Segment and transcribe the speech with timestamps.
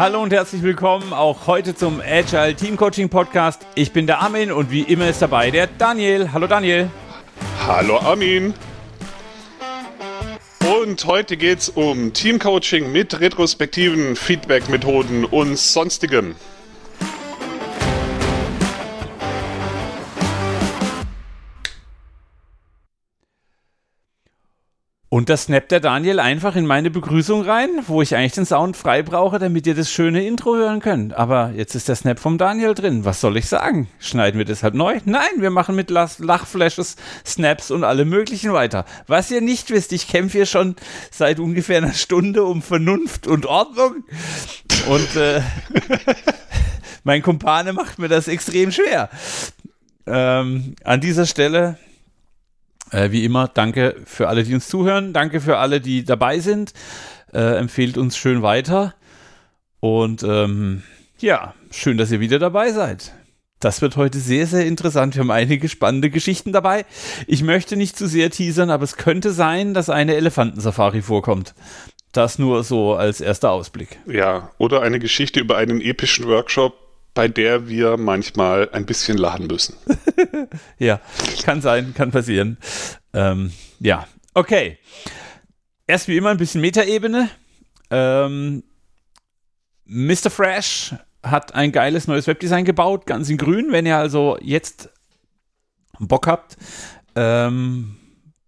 [0.00, 3.66] Hallo und herzlich willkommen auch heute zum Agile Team Coaching Podcast.
[3.74, 6.32] Ich bin der Armin und wie immer ist dabei der Daniel.
[6.32, 6.88] Hallo Daniel.
[7.66, 8.54] Hallo Armin.
[10.82, 16.34] Und heute geht es um Teamcoaching mit retrospektiven Feedback-Methoden und sonstigem.
[25.12, 28.76] Und das snappt der Daniel einfach in meine Begrüßung rein, wo ich eigentlich den Sound
[28.76, 31.14] frei brauche, damit ihr das schöne Intro hören könnt.
[31.14, 33.04] Aber jetzt ist der Snap vom Daniel drin.
[33.04, 33.88] Was soll ich sagen?
[33.98, 35.00] Schneiden wir deshalb neu?
[35.06, 36.94] Nein, wir machen mit Lachflashes,
[37.26, 38.84] Snaps und alle möglichen weiter.
[39.08, 40.76] Was ihr nicht wisst, ich kämpfe hier schon
[41.10, 44.04] seit ungefähr einer Stunde um Vernunft und Ordnung.
[44.88, 45.42] Und äh,
[47.02, 49.10] mein Kumpane macht mir das extrem schwer.
[50.06, 51.78] Ähm, an dieser Stelle
[52.90, 55.12] äh, wie immer, danke für alle, die uns zuhören.
[55.12, 56.72] Danke für alle, die dabei sind.
[57.32, 58.94] Äh, empfehlt uns schön weiter.
[59.80, 60.82] Und ähm,
[61.18, 63.12] ja, schön, dass ihr wieder dabei seid.
[63.60, 65.14] Das wird heute sehr, sehr interessant.
[65.14, 66.86] Wir haben einige spannende Geschichten dabei.
[67.26, 71.54] Ich möchte nicht zu sehr teasern, aber es könnte sein, dass eine Elefantensafari vorkommt.
[72.12, 73.98] Das nur so als erster Ausblick.
[74.06, 76.74] Ja, oder eine Geschichte über einen epischen Workshop,
[77.12, 79.76] bei der wir manchmal ein bisschen lachen müssen.
[80.78, 81.00] ja,
[81.42, 82.58] kann sein, kann passieren.
[83.12, 84.78] Ähm, ja, okay.
[85.86, 87.28] Erst wie immer ein bisschen Metaebene.
[87.90, 88.62] Ähm,
[89.84, 90.30] Mr.
[90.30, 93.72] Fresh hat ein geiles neues Webdesign gebaut, ganz in grün.
[93.72, 94.88] Wenn ihr also jetzt
[95.98, 96.56] Bock habt,
[97.16, 97.96] ähm,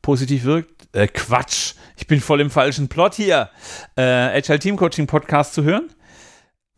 [0.00, 3.50] positiv wirkt, äh, Quatsch, ich bin voll im falschen Plot hier,
[3.96, 5.90] äh, Agile Team Coaching Podcast zu hören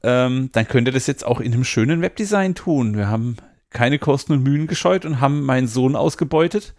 [0.04, 2.96] ähm, dann könnt ihr das jetzt auch in einem schönen Webdesign tun.
[2.96, 3.36] Wir haben
[3.74, 6.72] keine Kosten und Mühen gescheut und haben meinen Sohn ausgebeutet,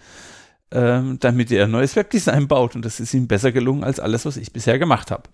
[0.72, 2.76] ähm, damit er ein neues Webdesign baut.
[2.76, 5.30] Und das ist ihm besser gelungen als alles, was ich bisher gemacht habe.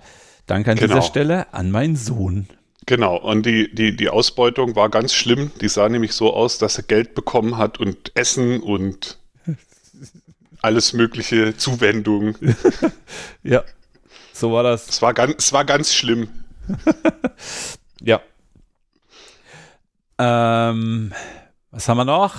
[0.47, 0.95] Danke an genau.
[0.95, 2.47] dieser Stelle an meinen Sohn.
[2.87, 5.51] Genau, und die, die, die Ausbeutung war ganz schlimm.
[5.61, 9.19] Die sah nämlich so aus, dass er Geld bekommen hat und Essen und
[10.61, 12.35] alles mögliche Zuwendung.
[13.43, 13.63] ja,
[14.33, 14.89] so war das.
[14.89, 16.27] Es war ganz, es war ganz schlimm.
[18.03, 18.19] Ja.
[20.17, 21.13] Ähm,
[21.71, 22.35] was haben wir noch?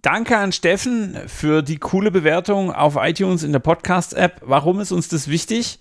[0.00, 4.42] Danke an Steffen für die coole Bewertung auf iTunes in der Podcast-App.
[4.44, 5.80] Warum ist uns das wichtig?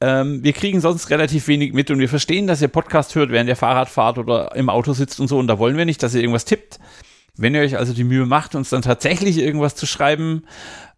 [0.00, 3.48] Ähm, wir kriegen sonst relativ wenig mit und wir verstehen, dass ihr Podcast hört, während
[3.48, 5.38] ihr Fahrrad fahrt oder im Auto sitzt und so.
[5.38, 6.80] Und da wollen wir nicht, dass ihr irgendwas tippt.
[7.36, 10.44] Wenn ihr euch also die Mühe macht, uns dann tatsächlich irgendwas zu schreiben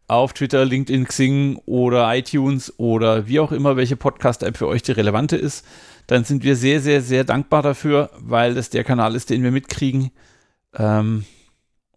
[0.06, 4.92] auf Twitter, LinkedIn, Xing oder iTunes oder wie auch immer, welche Podcast-App für euch die
[4.92, 5.66] relevante ist,
[6.06, 9.50] dann sind wir sehr, sehr, sehr dankbar dafür, weil das der Kanal ist, den wir
[9.50, 10.10] mitkriegen.
[10.75, 11.25] Ähm,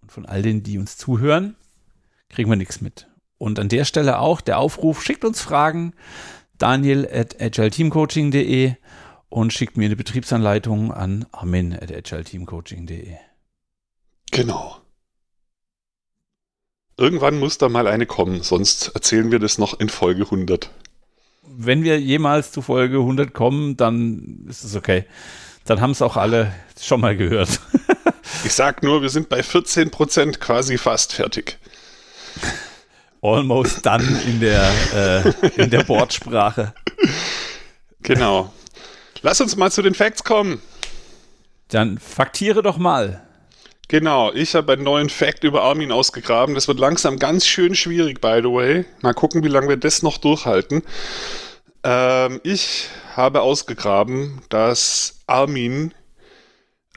[0.02, 1.56] und von all denen, die uns zuhören,
[2.30, 3.08] kriegen wir nichts mit.
[3.38, 5.94] Und an der Stelle auch der Aufruf, schickt uns Fragen,
[6.58, 8.76] daniel at agileteamcoaching.de
[9.30, 13.16] und schickt mir eine Betriebsanleitung an armin at agileteamcoaching.de.
[14.32, 14.78] Genau.
[16.98, 20.70] Irgendwann muss da mal eine kommen, sonst erzählen wir das noch in Folge 100
[21.58, 25.06] wenn wir jemals zu Folge 100 kommen, dann ist es okay.
[25.66, 27.60] Dann haben es auch alle schon mal gehört.
[28.46, 31.58] ich sag nur, wir sind bei 14 Prozent quasi fast fertig.
[33.22, 36.74] Almost done in der, äh, in der Bordsprache.
[38.02, 38.54] Genau.
[39.24, 40.62] Lass uns mal zu den Facts kommen.
[41.70, 43.27] Dann faktiere doch mal.
[43.90, 46.56] Genau, ich habe einen neuen Fact über Armin ausgegraben.
[46.56, 48.86] Das wird langsam ganz schön schwierig, by the way.
[49.02, 50.84] Mal gucken, wie lange wir das noch durchhalten.
[51.84, 55.94] Ähm, ich habe ausgegraben, dass Armin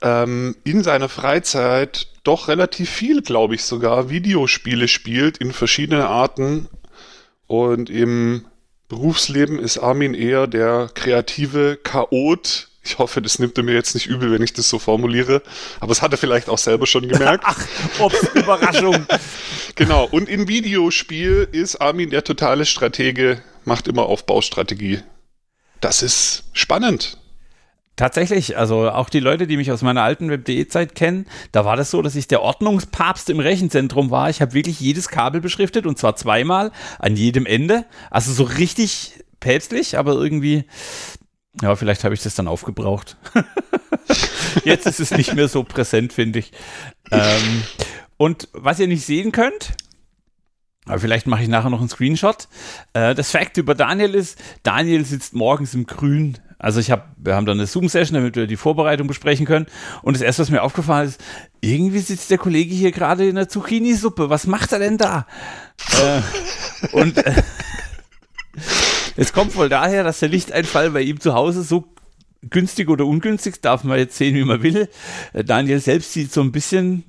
[0.02, 6.68] ähm, in seiner Freizeit doch relativ viel, glaube ich sogar, Videospiele spielt in verschiedenen Arten.
[7.46, 8.46] Und im
[8.88, 14.06] Berufsleben ist Armin eher der kreative Chaot, ich hoffe, das nimmt er mir jetzt nicht
[14.06, 15.42] übel, wenn ich das so formuliere.
[15.78, 17.44] Aber es hat er vielleicht auch selber schon gemerkt.
[17.46, 17.58] Ach,
[18.00, 19.06] ups, Überraschung.
[19.76, 20.08] genau.
[20.10, 25.02] Und im Videospiel ist Armin der totale Stratege, macht immer Aufbaustrategie.
[25.80, 27.16] Das ist spannend.
[27.94, 31.90] Tatsächlich, also auch die Leute, die mich aus meiner alten Web.de-Zeit kennen, da war das
[31.90, 34.30] so, dass ich der Ordnungspapst im Rechenzentrum war.
[34.30, 37.84] Ich habe wirklich jedes Kabel beschriftet und zwar zweimal an jedem Ende.
[38.10, 40.64] Also so richtig päpstlich, aber irgendwie
[41.60, 43.16] ja, vielleicht habe ich das dann aufgebraucht.
[44.64, 46.52] Jetzt ist es nicht mehr so präsent, finde ich.
[47.10, 47.62] Ähm,
[48.16, 49.74] und was ihr nicht sehen könnt,
[50.86, 52.48] aber vielleicht mache ich nachher noch einen Screenshot.
[52.94, 56.38] Äh, das Fact über Daniel ist, Daniel sitzt morgens im Grün.
[56.58, 59.66] Also ich habe, wir haben dann eine Zoom-Session, damit wir die Vorbereitung besprechen können.
[60.02, 61.20] Und das erste, was mir aufgefallen ist,
[61.60, 64.28] irgendwie sitzt der Kollege hier gerade in der Zucchini-Suppe.
[64.30, 65.26] Was macht er denn da?
[66.02, 66.20] äh,
[66.92, 67.42] und äh,
[69.16, 71.84] es kommt wohl daher, dass der Lichteinfall bei ihm zu Hause so
[72.48, 74.88] günstig oder ungünstig, darf man jetzt sehen, wie man will.
[75.32, 77.04] Äh, Daniel selbst sieht so ein bisschen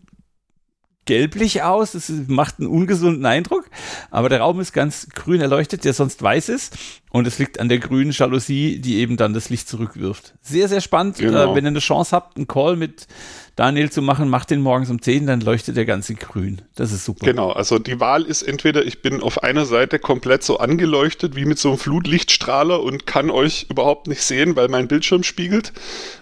[1.05, 1.93] gelblich aus.
[1.93, 3.65] Es macht einen ungesunden Eindruck.
[4.09, 6.77] Aber der Raum ist ganz grün erleuchtet, der sonst weiß ist.
[7.11, 10.35] Und es liegt an der grünen Jalousie, die eben dann das Licht zurückwirft.
[10.41, 11.17] Sehr, sehr spannend.
[11.17, 11.51] Genau.
[11.51, 13.07] Äh, wenn ihr eine Chance habt, einen Call mit
[13.55, 16.61] Daniel zu machen, macht den morgens um 10, dann leuchtet der ganze grün.
[16.75, 17.25] Das ist super.
[17.25, 21.45] Genau, also die Wahl ist entweder, ich bin auf einer Seite komplett so angeleuchtet wie
[21.45, 25.73] mit so einem Flutlichtstrahler und kann euch überhaupt nicht sehen, weil mein Bildschirm spiegelt,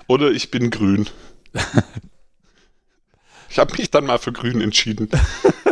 [0.07, 1.07] oder ich bin grün.
[3.49, 5.09] ich habe mich dann mal für grün entschieden.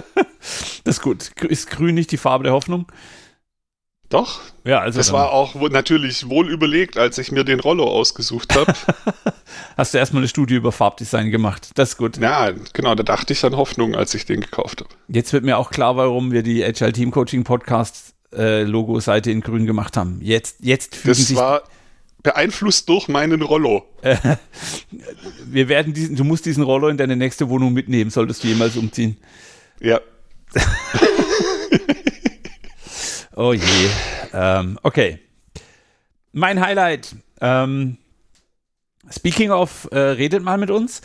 [0.84, 1.32] das ist gut.
[1.42, 2.88] Ist grün nicht die Farbe der Hoffnung?
[4.10, 4.40] Doch.
[4.64, 5.00] Ja, also.
[5.00, 8.74] Das war auch natürlich wohl überlegt, als ich mir den Rollo ausgesucht habe.
[9.78, 11.72] Hast du erstmal eine Studie über Farbdesign gemacht.
[11.76, 12.18] Das ist gut.
[12.18, 14.90] Ja, genau, da dachte ich an Hoffnung, als ich den gekauft habe.
[15.10, 19.42] Jetzt wird mir auch klar, warum wir die Agile Team Coaching Podcast äh, Logo-Seite in
[19.42, 20.20] grün gemacht haben.
[20.22, 21.36] Jetzt, jetzt das sich.
[21.36, 21.64] war
[22.28, 23.86] beeinflusst durch meinen Rollo.
[25.46, 28.76] wir werden diesen, du musst diesen Rollo in deine nächste Wohnung mitnehmen, solltest du jemals
[28.76, 29.18] umziehen.
[29.80, 30.02] Ja.
[33.40, 33.62] Oh je.
[34.34, 35.20] Ähm, okay.
[36.32, 37.16] Mein Highlight.
[37.40, 38.00] Ähm,
[39.12, 41.02] speaking of, äh, redet mal mit uns.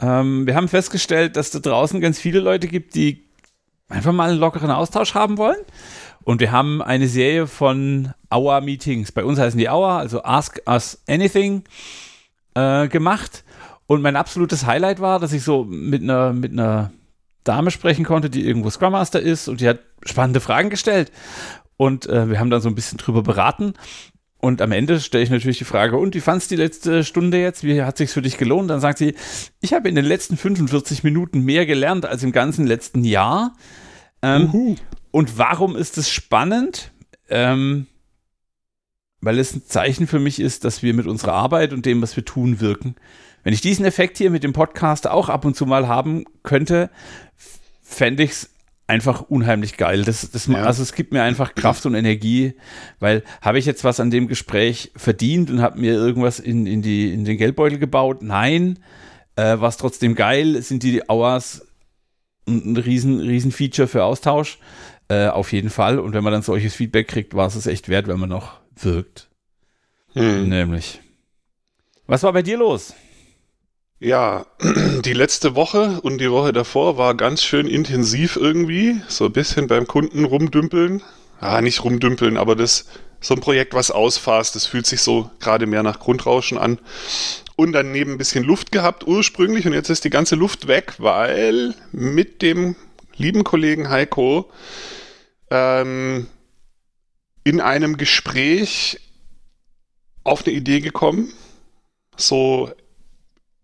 [0.00, 3.22] Ähm, wir haben festgestellt, dass da draußen ganz viele Leute gibt, die
[3.88, 5.64] einfach mal einen lockeren Austausch haben wollen.
[6.24, 9.12] Und wir haben eine Serie von Hour Meetings.
[9.12, 11.64] Bei uns heißen die Hour, also Ask Us Anything,
[12.54, 13.44] äh, gemacht.
[13.86, 16.92] Und mein absolutes Highlight war, dass ich so mit einer, mit einer
[17.44, 21.10] Dame sprechen konnte, die irgendwo Scrum Master ist und die hat spannende Fragen gestellt.
[21.76, 23.74] Und äh, wir haben da so ein bisschen drüber beraten.
[24.38, 27.38] Und am Ende stelle ich natürlich die Frage, und wie fandst du die letzte Stunde
[27.38, 27.62] jetzt?
[27.62, 28.70] Wie hat sich's für dich gelohnt?
[28.70, 29.14] Dann sagt sie,
[29.60, 33.54] ich habe in den letzten 45 Minuten mehr gelernt als im ganzen letzten Jahr.
[34.22, 34.76] Ähm,
[35.10, 36.92] und warum ist es spannend?
[37.28, 37.86] Ähm,
[39.20, 42.16] weil es ein Zeichen für mich ist, dass wir mit unserer Arbeit und dem, was
[42.16, 42.96] wir tun, wirken.
[43.42, 46.90] Wenn ich diesen Effekt hier mit dem Podcast auch ab und zu mal haben könnte,
[47.82, 48.50] fände ich es
[48.86, 50.02] einfach unheimlich geil.
[50.04, 50.62] Das, das, ja.
[50.62, 52.54] Also es gibt mir einfach Kraft und Energie,
[52.98, 56.82] weil habe ich jetzt was an dem Gespräch verdient und habe mir irgendwas in, in,
[56.82, 58.22] die, in den Geldbeutel gebaut?
[58.22, 58.78] Nein.
[59.36, 60.60] Äh, war es trotzdem geil?
[60.60, 61.66] Sind die Hours
[62.48, 64.58] ein, ein riesen, riesen Feature für Austausch?
[65.10, 65.98] Äh, auf jeden Fall.
[65.98, 68.60] Und wenn man dann solches Feedback kriegt, war es es echt wert, wenn man noch
[68.76, 69.28] wirkt.
[70.12, 70.48] Hm.
[70.48, 71.00] Nämlich.
[72.06, 72.94] Was war bei dir los?
[73.98, 74.46] Ja,
[75.04, 79.00] die letzte Woche und die Woche davor war ganz schön intensiv irgendwie.
[79.08, 81.02] So ein bisschen beim Kunden rumdümpeln.
[81.40, 82.86] Ah, nicht rumdümpeln, aber das
[83.20, 84.54] so ein Projekt, was ausfasst.
[84.54, 86.78] Das fühlt sich so gerade mehr nach Grundrauschen an.
[87.56, 90.94] Und dann neben ein bisschen Luft gehabt ursprünglich und jetzt ist die ganze Luft weg,
[90.98, 92.76] weil mit dem
[93.16, 94.48] lieben Kollegen Heiko
[95.50, 96.26] ähm,
[97.44, 99.00] in einem Gespräch
[100.24, 101.32] auf eine Idee gekommen.
[102.16, 102.70] So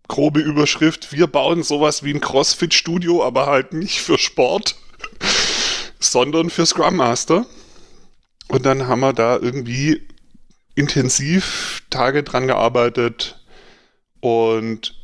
[0.07, 4.75] grobe Überschrift, wir bauen sowas wie ein CrossFit-Studio, aber halt nicht für Sport,
[5.99, 7.45] sondern für Scrum Master.
[8.47, 10.07] Und dann haben wir da irgendwie
[10.75, 13.43] intensiv Tage dran gearbeitet
[14.21, 14.95] und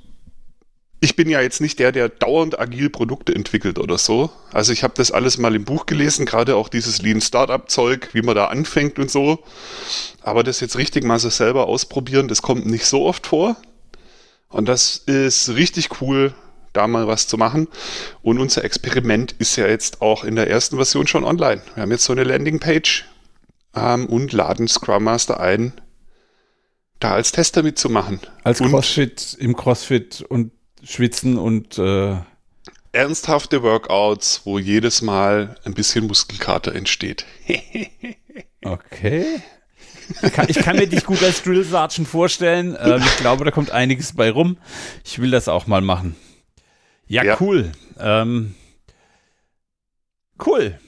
[1.03, 4.29] ich bin ja jetzt nicht der, der dauernd agil Produkte entwickelt oder so.
[4.53, 8.11] Also ich habe das alles mal im Buch gelesen, gerade auch dieses Lean Startup Zeug,
[8.13, 9.43] wie man da anfängt und so.
[10.21, 13.57] Aber das jetzt richtig mal so selber ausprobieren, das kommt nicht so oft vor.
[14.47, 16.33] Und das ist richtig cool,
[16.71, 17.67] da mal was zu machen.
[18.21, 21.61] Und unser Experiment ist ja jetzt auch in der ersten Version schon online.
[21.75, 23.03] Wir haben jetzt so eine Landingpage
[23.75, 25.73] ähm, und laden Scrum Master ein,
[27.01, 28.21] da als Tester mitzumachen.
[28.45, 32.17] Als und Crossfit, im Crossfit und schwitzen und äh
[32.93, 37.25] ernsthafte Workouts, wo jedes Mal ein bisschen Muskelkater entsteht.
[38.63, 39.25] okay.
[40.21, 42.77] Ich kann, ich kann, mir dich gut als Drill Sergeant vorstellen.
[42.79, 44.57] Ähm, ich glaube, da kommt einiges bei rum.
[45.03, 46.15] Ich will das auch mal machen.
[47.07, 47.37] Ja, ja.
[47.39, 47.71] cool.
[47.99, 48.53] Ähm,
[50.45, 50.79] cool.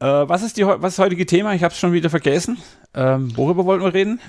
[0.00, 1.54] Äh, was, ist die, was das heutige Thema?
[1.54, 2.58] Ich habe es schon wieder vergessen.
[2.94, 4.20] Ähm, worüber wollten wir reden?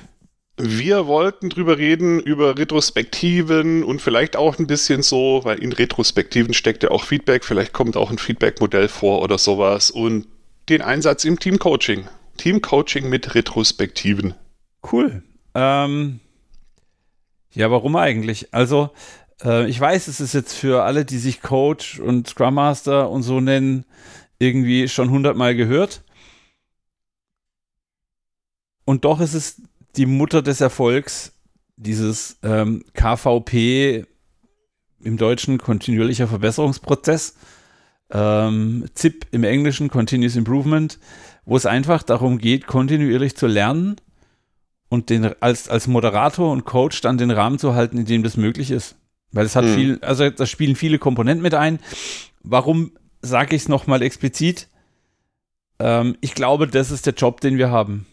[0.62, 6.54] Wir wollten drüber reden, über Retrospektiven und vielleicht auch ein bisschen so, weil in Retrospektiven
[6.54, 10.28] steckt ja auch Feedback, vielleicht kommt auch ein Feedback-Modell vor oder sowas und
[10.68, 12.10] den Einsatz im Teamcoaching.
[12.36, 14.34] Teamcoaching mit Retrospektiven.
[14.92, 15.24] Cool.
[15.56, 16.20] Ähm,
[17.54, 18.54] ja, warum eigentlich?
[18.54, 18.90] Also,
[19.42, 23.24] äh, ich weiß, es ist jetzt für alle, die sich Coach und Scrum Master und
[23.24, 23.86] so nennen,
[24.40, 26.04] irgendwie schon hundertmal gehört.
[28.84, 29.62] Und doch ist es
[29.96, 31.34] die Mutter des Erfolgs,
[31.78, 34.06] dieses ähm, KVP
[35.02, 37.36] im Deutschen kontinuierlicher Verbesserungsprozess,
[38.12, 41.00] ähm, ZIP im Englischen Continuous Improvement
[41.50, 43.96] wo es einfach darum geht, kontinuierlich zu lernen
[44.88, 48.38] und den als, als Moderator und Coach dann den Rahmen zu halten, in dem das
[48.38, 48.96] möglich ist.
[49.32, 49.74] Weil es hat mhm.
[49.74, 51.80] viel, also da spielen viele Komponenten mit ein.
[52.44, 52.92] Warum
[53.22, 54.68] sage ich es nochmal explizit?
[55.80, 58.06] Ähm, ich glaube, das ist der Job, den wir haben.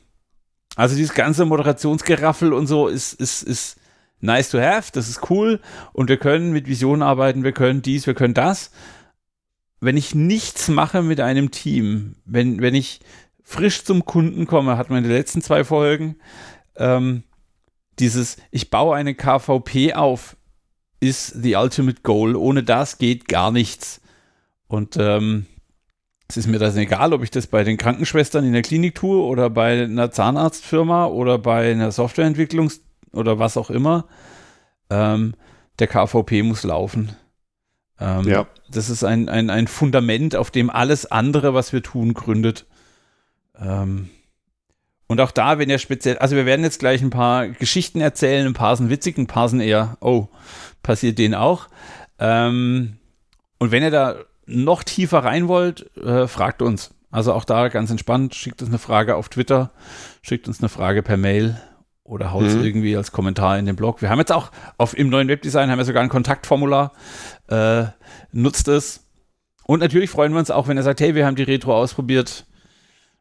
[0.76, 3.80] Also dieses ganze Moderationsgeraffel und so ist, ist, ist
[4.20, 5.60] nice to have, das ist cool
[5.92, 8.70] und wir können mit Visionen arbeiten, wir können dies, wir können das.
[9.80, 13.00] Wenn ich nichts mache mit einem Team, wenn, wenn ich
[13.42, 16.16] frisch zum Kunden komme, hat man in den letzten zwei Folgen,
[16.76, 17.24] ähm,
[17.98, 20.36] dieses, ich baue eine KVP auf,
[21.00, 22.36] ist the ultimate goal.
[22.36, 24.00] Ohne das geht gar nichts.
[24.66, 25.46] Und ähm,
[26.28, 29.22] es ist mir das egal, ob ich das bei den Krankenschwestern in der Klinik tue
[29.22, 32.70] oder bei einer Zahnarztfirma oder bei einer Softwareentwicklung
[33.12, 34.06] oder was auch immer.
[34.90, 35.34] Ähm,
[35.78, 37.14] der KVP muss laufen.
[38.00, 38.46] Ähm, ja.
[38.70, 42.66] Das ist ein, ein, ein Fundament, auf dem alles andere, was wir tun, gründet.
[43.58, 44.10] Ähm,
[45.06, 48.46] und auch da, wenn ihr speziell, also wir werden jetzt gleich ein paar Geschichten erzählen,
[48.46, 50.26] ein paar sind witzig, ein paar sind eher, oh,
[50.82, 51.68] passiert denen auch.
[52.18, 52.98] Ähm,
[53.58, 54.16] und wenn ihr da
[54.46, 56.94] noch tiefer rein wollt, äh, fragt uns.
[57.10, 59.70] Also auch da ganz entspannt, schickt uns eine Frage auf Twitter,
[60.22, 61.60] schickt uns eine Frage per Mail
[62.04, 62.64] oder haut es mhm.
[62.64, 64.02] irgendwie als Kommentar in den Blog.
[64.02, 66.92] Wir haben jetzt auch auf im neuen Webdesign haben wir sogar ein Kontaktformular.
[67.48, 67.86] Äh,
[68.32, 69.04] nutzt es.
[69.64, 72.46] Und natürlich freuen wir uns auch, wenn ihr sagt, hey, wir haben die Retro ausprobiert.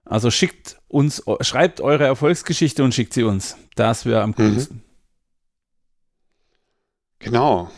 [0.04, 3.58] Also schickt uns, schreibt eure Erfolgsgeschichte und schickt sie uns.
[3.76, 4.36] Das wäre am mhm.
[4.36, 4.84] coolsten.
[7.20, 7.72] Genau.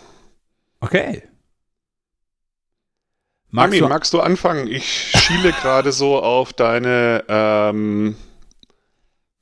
[0.81, 1.23] Okay.
[3.49, 4.67] Magst Armin, du magst du anfangen?
[4.67, 8.15] Ich schiele gerade so auf deine ähm,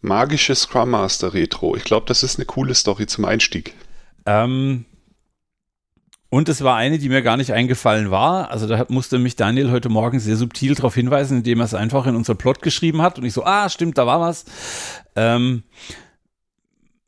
[0.02, 1.76] magische Scrum Master Retro.
[1.76, 3.74] Ich glaube, das ist eine coole Story zum Einstieg.
[4.28, 4.86] Ähm,
[6.30, 8.52] und es war eine, die mir gar nicht eingefallen war.
[8.52, 12.06] Also da musste mich Daniel heute Morgen sehr subtil darauf hinweisen, indem er es einfach
[12.06, 13.18] in unser Plot geschrieben hat.
[13.18, 14.46] Und ich so, ah, stimmt, da war was.
[15.16, 16.05] Ähm, äh,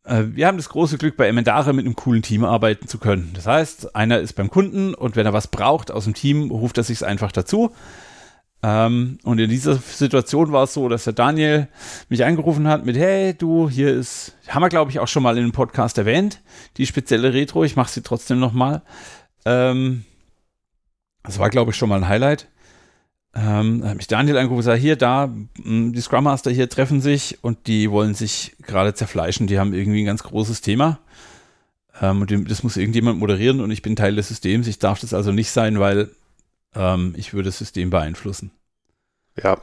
[0.07, 3.31] wir haben das große Glück, bei Emendare mit einem coolen Team arbeiten zu können.
[3.33, 6.77] Das heißt, einer ist beim Kunden und wenn er was braucht aus dem Team, ruft
[6.77, 7.71] er sich einfach dazu.
[8.63, 11.67] Ähm, und in dieser Situation war es so, dass der Daniel
[12.09, 15.37] mich angerufen hat mit, hey, du, hier ist, haben wir glaube ich auch schon mal
[15.37, 16.41] in einem Podcast erwähnt,
[16.77, 18.81] die spezielle Retro, ich mache sie trotzdem nochmal.
[19.45, 20.05] Ähm,
[21.23, 22.47] das war glaube ich schon mal ein Highlight.
[23.39, 27.38] Ähm, hat mich Daniel angerufen und gesagt, hier, da, die Scrum Master hier treffen sich
[27.44, 29.46] und die wollen sich gerade zerfleischen.
[29.46, 31.00] Die haben irgendwie ein ganz großes Thema.
[32.01, 34.65] Ähm, und das muss irgendjemand moderieren und ich bin Teil des Systems.
[34.67, 36.10] Ich darf das also nicht sein, weil
[36.74, 38.50] ähm, ich würde das System beeinflussen.
[39.41, 39.62] Ja,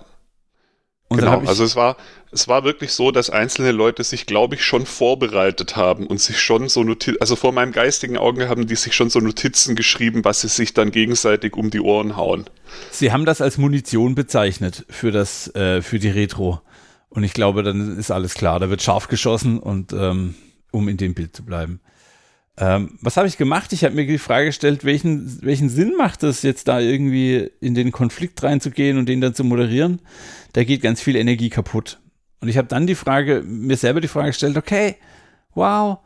[1.14, 1.96] und genau, also es war,
[2.32, 6.40] es war wirklich so, dass einzelne Leute sich, glaube ich, schon vorbereitet haben und sich
[6.40, 10.24] schon so Notizen, also vor meinem geistigen Auge haben die sich schon so Notizen geschrieben,
[10.24, 12.44] was sie sich dann gegenseitig um die Ohren hauen.
[12.90, 16.60] Sie haben das als Munition bezeichnet für das, äh, für die Retro.
[17.08, 18.58] Und ich glaube, dann ist alles klar.
[18.58, 20.34] Da wird scharf geschossen und ähm,
[20.72, 21.80] um in dem Bild zu bleiben.
[22.56, 23.72] Ähm, was habe ich gemacht?
[23.72, 27.74] Ich habe mir die Frage gestellt, welchen, welchen Sinn macht es jetzt da irgendwie in
[27.74, 30.00] den Konflikt reinzugehen und den dann zu moderieren?
[30.52, 32.00] Da geht ganz viel Energie kaputt.
[32.40, 34.96] Und ich habe dann die Frage, mir selber die Frage gestellt, okay,
[35.54, 35.98] wow,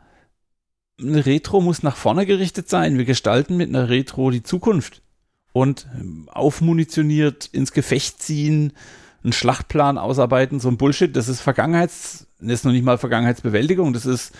[0.99, 2.97] eine Retro muss nach vorne gerichtet sein.
[2.97, 5.01] Wir gestalten mit einer Retro die Zukunft.
[5.51, 5.87] Und
[6.27, 8.73] aufmunitioniert ins Gefecht ziehen,
[9.23, 13.91] einen Schlachtplan ausarbeiten, so ein Bullshit, das ist Vergangenheits, das ist noch nicht mal Vergangenheitsbewältigung,
[13.91, 14.31] das ist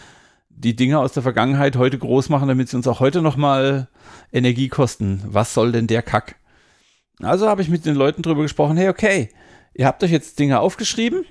[0.50, 3.88] die Dinge aus der Vergangenheit heute groß machen, damit sie uns auch heute nochmal
[4.32, 5.22] Energie kosten.
[5.26, 6.36] Was soll denn der Kack?
[7.22, 9.30] Also habe ich mit den Leuten drüber gesprochen, hey, okay,
[9.74, 11.26] ihr habt euch jetzt Dinge aufgeschrieben.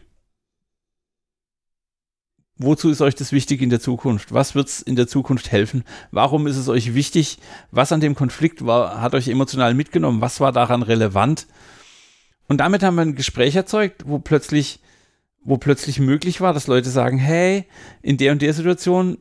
[2.60, 4.34] Wozu ist euch das wichtig in der Zukunft?
[4.34, 5.84] Was wird es in der Zukunft helfen?
[6.10, 7.38] Warum ist es euch wichtig?
[7.70, 10.20] Was an dem Konflikt war, hat euch emotional mitgenommen?
[10.20, 11.46] Was war daran relevant?
[12.48, 14.80] Und damit haben wir ein Gespräch erzeugt, wo plötzlich
[15.44, 17.64] wo plötzlich möglich war, dass Leute sagen, hey,
[18.02, 19.18] in der und der Situation,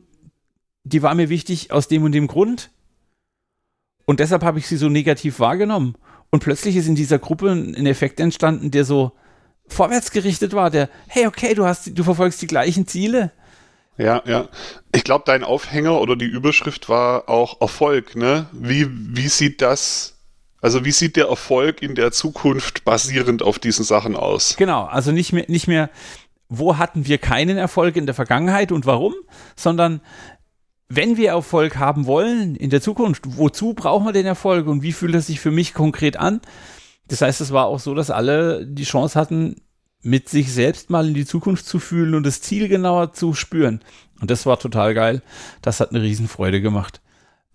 [0.84, 2.70] die war mir wichtig aus dem und dem Grund.
[4.04, 5.96] Und deshalb habe ich sie so negativ wahrgenommen.
[6.30, 9.12] Und plötzlich ist in dieser Gruppe ein Effekt entstanden, der so
[9.66, 13.32] vorwärtsgerichtet war, der, hey, okay, du hast, du verfolgst die gleichen Ziele.
[13.96, 14.48] Ja, ja.
[14.94, 18.46] Ich glaube, dein Aufhänger oder die Überschrift war auch Erfolg, ne?
[18.52, 20.17] Wie, wie sieht das
[20.60, 24.56] also wie sieht der Erfolg in der Zukunft basierend auf diesen Sachen aus?
[24.56, 25.90] Genau, also nicht mehr, nicht mehr,
[26.48, 29.14] wo hatten wir keinen Erfolg in der Vergangenheit und warum,
[29.54, 30.00] sondern
[30.88, 34.92] wenn wir Erfolg haben wollen in der Zukunft, wozu brauchen wir den Erfolg und wie
[34.92, 36.40] fühlt er sich für mich konkret an?
[37.08, 39.56] Das heißt, es war auch so, dass alle die Chance hatten,
[40.02, 43.80] mit sich selbst mal in die Zukunft zu fühlen und das Ziel genauer zu spüren.
[44.20, 45.22] Und das war total geil.
[45.60, 47.00] Das hat eine Riesenfreude gemacht.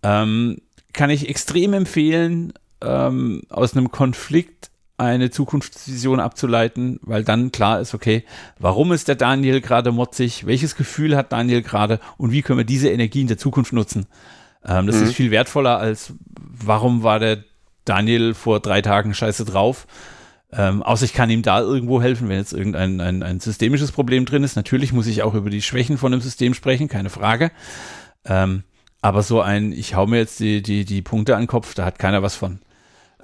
[0.03, 0.57] Ähm,
[0.91, 2.53] kann ich extrem empfehlen,
[2.84, 8.24] ähm, aus einem Konflikt eine Zukunftsvision abzuleiten, weil dann klar ist, okay,
[8.60, 12.66] warum ist der Daniel gerade motzig, welches Gefühl hat Daniel gerade und wie können wir
[12.66, 14.06] diese Energie in der Zukunft nutzen.
[14.66, 15.04] Ähm, das mhm.
[15.04, 17.44] ist viel wertvoller als, warum war der
[17.86, 19.88] Daniel vor drei Tagen scheiße drauf.
[20.52, 24.25] Ähm, außer ich kann ihm da irgendwo helfen, wenn jetzt irgendein ein, ein systemisches Problem
[24.25, 24.56] drin ist.
[24.56, 27.52] Natürlich muss ich auch über die Schwächen von dem System sprechen, keine Frage.
[28.25, 28.63] Ähm,
[29.02, 31.86] aber so ein, ich hau mir jetzt die, die, die Punkte an den Kopf, da
[31.86, 32.60] hat keiner was von.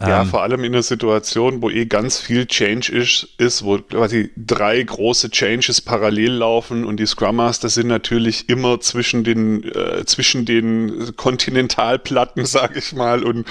[0.02, 3.80] Ja, ähm, vor allem in einer Situation, wo eh ganz viel Change ist, ist, wo
[3.80, 9.64] quasi drei große Changes parallel laufen und die Scrum Master sind natürlich immer zwischen den
[9.64, 13.46] äh, zwischen den Kontinentalplatten, sag ich mal, und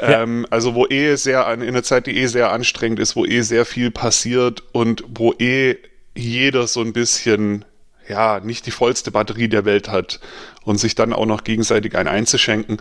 [0.00, 0.48] ähm, ja.
[0.50, 3.42] also wo eh sehr an in einer Zeit, die eh sehr anstrengend ist, wo eh
[3.42, 5.76] sehr viel passiert und wo eh
[6.16, 7.64] jeder so ein bisschen
[8.08, 10.20] ja nicht die vollste Batterie der Welt hat
[10.64, 12.78] und sich dann auch noch gegenseitig ein einzuschenken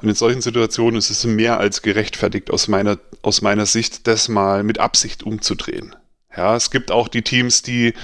[0.00, 4.28] und in solchen Situationen ist es mehr als gerechtfertigt aus meiner, aus meiner Sicht, das
[4.28, 5.94] mal mit Absicht umzudrehen.
[6.36, 7.94] Ja, es gibt auch die Teams, die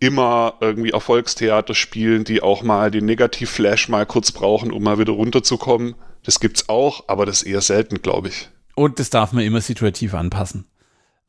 [0.00, 5.12] immer irgendwie Erfolgstheater spielen, die auch mal den Negativ-Flash mal kurz brauchen, um mal wieder
[5.12, 5.94] runterzukommen.
[6.24, 8.48] Das gibt's auch, aber das eher selten, glaube ich.
[8.74, 10.66] Und das darf man immer situativ anpassen.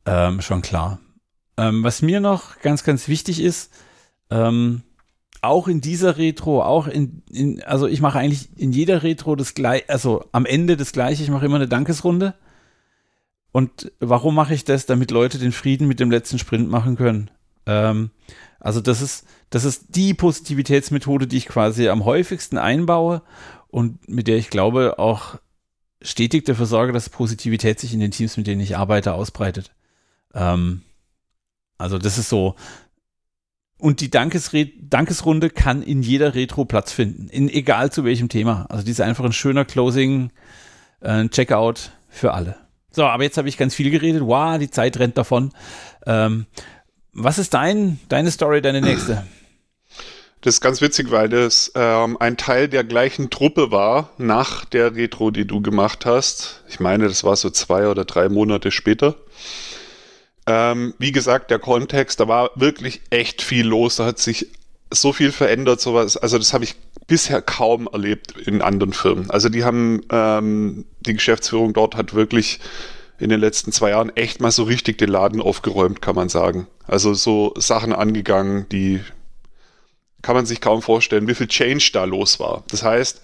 [0.04, 0.98] Ähm, schon klar.
[1.56, 3.70] Ähm, was mir noch ganz, ganz wichtig ist,
[4.32, 4.82] ähm,
[5.42, 9.54] auch in dieser Retro, auch in, in also ich mache eigentlich in jeder Retro das
[9.54, 12.34] gleiche, also am Ende das gleiche, ich mache immer eine Dankesrunde.
[13.50, 14.86] Und warum mache ich das?
[14.86, 17.30] Damit Leute den Frieden mit dem letzten Sprint machen können.
[17.66, 18.10] Ähm,
[18.60, 23.20] also das ist, das ist die Positivitätsmethode, die ich quasi am häufigsten einbaue
[23.68, 25.38] und mit der ich glaube auch
[26.00, 29.72] stetig dafür sorge, dass Positivität sich in den Teams, mit denen ich arbeite, ausbreitet.
[30.34, 30.82] Ähm,
[31.78, 32.54] also das ist so,
[33.82, 38.66] und die Dankesre Dankesrunde kann in jeder Retro Platz finden, in egal zu welchem Thema.
[38.68, 40.30] Also die ist einfach ein schöner Closing,
[41.00, 42.54] äh, Checkout für alle.
[42.92, 44.22] So, aber jetzt habe ich ganz viel geredet.
[44.22, 45.50] Wow, die Zeit rennt davon.
[46.06, 46.46] Ähm,
[47.12, 49.26] was ist dein, deine Story, deine nächste?
[50.42, 54.94] Das ist ganz witzig, weil das ähm, ein Teil der gleichen Truppe war nach der
[54.94, 56.62] Retro, die du gemacht hast.
[56.68, 59.16] Ich meine, das war so zwei oder drei Monate später.
[60.46, 63.96] Ähm, wie gesagt, der Kontext, da war wirklich echt viel los.
[63.96, 64.48] Da hat sich
[64.92, 66.16] so viel verändert, sowas.
[66.16, 66.74] Also das habe ich
[67.06, 69.30] bisher kaum erlebt in anderen Firmen.
[69.30, 72.60] Also die haben, ähm, die Geschäftsführung dort hat wirklich
[73.18, 76.66] in den letzten zwei Jahren echt mal so richtig den Laden aufgeräumt, kann man sagen.
[76.86, 79.00] Also so Sachen angegangen, die
[80.22, 82.64] kann man sich kaum vorstellen, wie viel Change da los war.
[82.68, 83.20] Das heißt,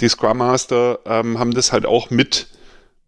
[0.00, 2.48] die Scrum Master ähm, haben das halt auch mit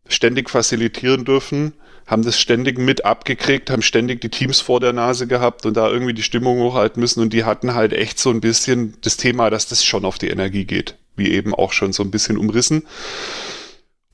[0.09, 1.75] ständig facilitieren dürfen
[2.09, 5.89] haben das ständig mit abgekriegt, haben ständig die Teams vor der Nase gehabt und da
[5.89, 9.51] irgendwie die Stimmung hochhalten müssen und die hatten halt echt so ein bisschen das Thema,
[9.51, 12.85] dass das schon auf die Energie geht, wie eben auch schon so ein bisschen umrissen.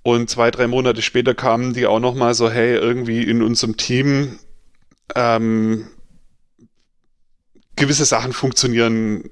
[0.02, 4.38] Und zwei, drei Monate später kamen die auch nochmal so, hey, irgendwie in unserem Team
[5.14, 5.86] ähm,
[7.76, 9.24] gewisse Sachen funktionieren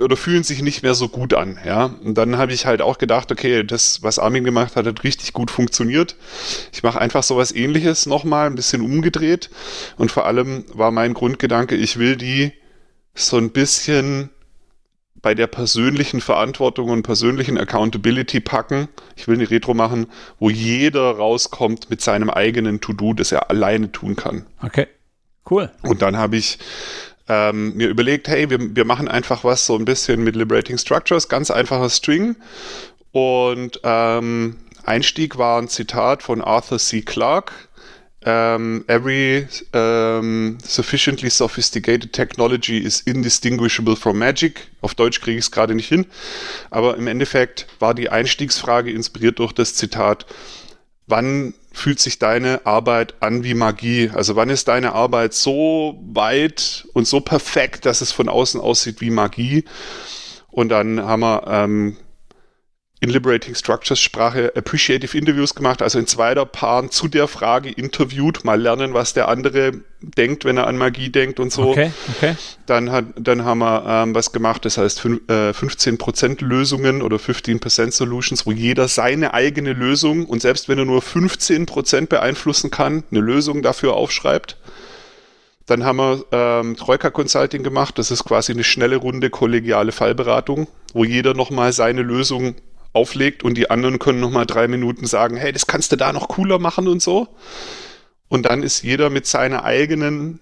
[0.00, 1.84] oder fühlen sich nicht mehr so gut an, ja.
[2.02, 5.32] Und dann habe ich halt auch gedacht, okay, das, was Armin gemacht hat, hat richtig
[5.32, 6.16] gut funktioniert.
[6.72, 9.50] Ich mache einfach sowas ähnliches nochmal, ein bisschen umgedreht.
[9.96, 12.52] Und vor allem war mein Grundgedanke, ich will die
[13.14, 14.30] so ein bisschen
[15.22, 18.88] bei der persönlichen Verantwortung und persönlichen Accountability packen.
[19.16, 20.06] Ich will eine Retro machen,
[20.38, 24.46] wo jeder rauskommt mit seinem eigenen To-Do, das er alleine tun kann.
[24.62, 24.86] Okay.
[25.48, 25.70] Cool.
[25.82, 26.58] Und dann habe ich
[27.28, 31.28] ähm, mir überlegt, hey, wir, wir machen einfach was so ein bisschen mit Liberating Structures,
[31.28, 32.36] ganz einfacher String.
[33.12, 37.02] Und ähm, Einstieg war ein Zitat von Arthur C.
[37.02, 37.52] Clarke.
[38.24, 44.66] Um, ähm, every um, sufficiently sophisticated technology is indistinguishable from magic.
[44.80, 46.06] Auf Deutsch kriege ich es gerade nicht hin.
[46.70, 50.26] Aber im Endeffekt war die Einstiegsfrage inspiriert durch das Zitat,
[51.06, 54.10] wann fühlt sich deine Arbeit an wie Magie?
[54.12, 59.02] Also wann ist deine Arbeit so weit und so perfekt, dass es von außen aussieht
[59.02, 59.64] wie Magie?
[60.48, 61.96] Und dann haben wir ähm,
[63.00, 68.44] in Liberating Structures Sprache Appreciative Interviews gemacht, also in zweiter Paaren zu der Frage interviewt,
[68.44, 71.70] mal lernen, was der andere denkt, wenn er an Magie denkt und so.
[71.70, 72.36] Okay, okay.
[72.64, 77.18] Dann, hat, dann haben wir ähm, was gemacht, das heißt fün äh, 15% Lösungen oder
[77.18, 83.04] 15% Solutions, wo jeder seine eigene Lösung und selbst wenn er nur 15% beeinflussen kann,
[83.10, 84.56] eine Lösung dafür aufschreibt.
[85.66, 87.98] Dann haben wir ähm, Troika Consulting gemacht.
[87.98, 92.54] Das ist quasi eine schnelle Runde kollegiale Fallberatung, wo jeder nochmal seine Lösung
[92.96, 96.28] auflegt und die anderen können nochmal drei Minuten sagen, hey, das kannst du da noch
[96.28, 97.28] cooler machen und so.
[98.28, 100.40] Und dann ist jeder mit seiner eigenen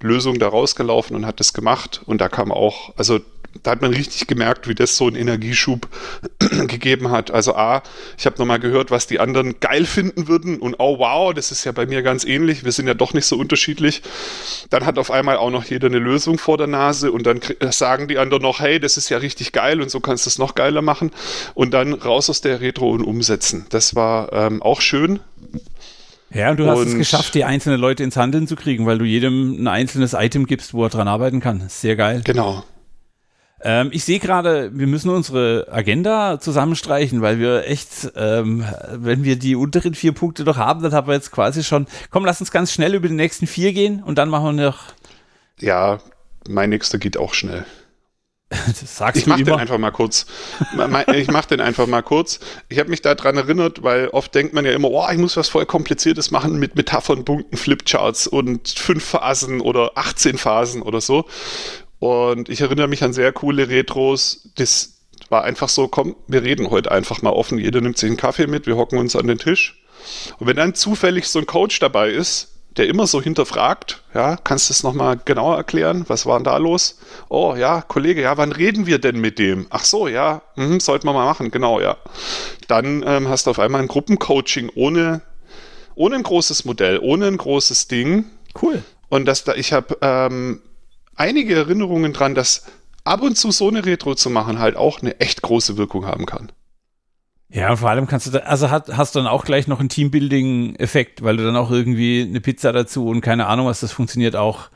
[0.00, 2.02] Lösung da rausgelaufen und hat das gemacht.
[2.06, 3.20] Und da kam auch, also
[3.62, 5.88] da hat man richtig gemerkt, wie das so einen Energieschub
[6.66, 7.30] gegeben hat.
[7.30, 7.82] Also A,
[8.18, 11.64] ich habe nochmal gehört, was die anderen geil finden würden und oh wow, das ist
[11.64, 14.02] ja bei mir ganz ähnlich, wir sind ja doch nicht so unterschiedlich.
[14.70, 17.40] Dann hat auf einmal auch noch jeder eine Lösung vor der Nase und dann
[17.70, 20.38] sagen die anderen noch, hey, das ist ja richtig geil und so kannst du es
[20.38, 21.10] noch geiler machen
[21.54, 23.66] und dann raus aus der Retro und umsetzen.
[23.70, 25.20] Das war ähm, auch schön.
[26.34, 29.04] Ja, und du hast es geschafft, die einzelnen Leute ins Handeln zu kriegen, weil du
[29.04, 31.64] jedem ein einzelnes Item gibst, wo er dran arbeiten kann.
[31.68, 32.22] Sehr geil.
[32.24, 32.64] Genau.
[33.66, 39.36] Ähm, ich sehe gerade, wir müssen unsere Agenda zusammenstreichen, weil wir echt, ähm, wenn wir
[39.36, 41.86] die unteren vier Punkte doch haben, dann haben wir jetzt quasi schon.
[42.10, 44.80] Komm, lass uns ganz schnell über die nächsten vier gehen und dann machen wir noch.
[45.60, 45.98] Ja,
[46.46, 47.64] mein nächster geht auch schnell.
[48.66, 50.26] Das sagst ich mache den einfach mal kurz.
[51.12, 52.40] ich mache den einfach mal kurz.
[52.68, 55.48] Ich habe mich daran erinnert, weil oft denkt man ja immer, oh, ich muss was
[55.48, 61.24] voll Kompliziertes machen mit Metaphern, Punkten, Flipcharts und fünf Phasen oder 18 Phasen oder so.
[61.98, 64.50] Und ich erinnere mich an sehr coole Retros.
[64.56, 64.94] Das
[65.30, 67.58] war einfach so, komm, wir reden heute einfach mal offen.
[67.58, 69.82] Jeder nimmt sich einen Kaffee mit, wir hocken uns an den Tisch.
[70.38, 74.68] Und wenn dann zufällig so ein Coach dabei ist, der immer so hinterfragt, ja, kannst
[74.68, 76.04] du es nochmal genauer erklären?
[76.08, 76.98] Was war denn da los?
[77.28, 79.66] Oh ja, Kollege, ja, wann reden wir denn mit dem?
[79.70, 81.96] Ach so, ja, hm, sollten wir mal machen, genau, ja.
[82.66, 85.22] Dann ähm, hast du auf einmal ein Gruppencoaching ohne,
[85.94, 88.26] ohne ein großes Modell, ohne ein großes Ding.
[88.60, 88.82] Cool.
[89.08, 90.60] Und das da, ich habe ähm,
[91.16, 92.64] einige Erinnerungen dran, dass
[93.04, 96.26] ab und zu so eine Retro zu machen halt auch eine echt große Wirkung haben
[96.26, 96.52] kann.
[97.50, 99.78] Ja, und vor allem kannst du da, also hat, hast du dann auch gleich noch
[99.78, 103.92] einen Teambuilding-Effekt, weil du dann auch irgendwie eine Pizza dazu und keine Ahnung was, das
[103.92, 104.70] funktioniert auch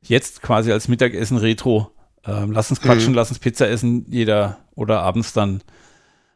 [0.00, 1.90] jetzt quasi als Mittagessen Retro.
[2.24, 3.16] Ähm, lass uns quatschen, mhm.
[3.16, 5.62] lass uns Pizza essen, jeder oder abends dann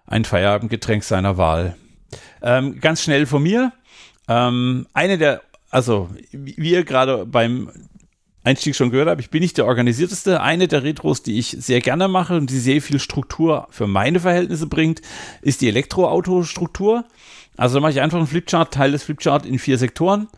[0.04, 1.76] ein Feierabendgetränk seiner Wahl.
[2.42, 3.72] Ähm, ganz schnell von mir.
[4.28, 7.70] Ähm, eine der, also wie ihr gerade beim
[8.46, 10.40] Einstieg schon gehört habe, ich bin nicht der organisierteste.
[10.40, 14.20] Eine der Retros, die ich sehr gerne mache und die sehr viel Struktur für meine
[14.20, 15.02] Verhältnisse bringt,
[15.42, 17.04] ist die Elektroauto-Struktur.
[17.56, 20.28] Also da mache ich einfach einen Flipchart, teile das Flipchart in vier Sektoren,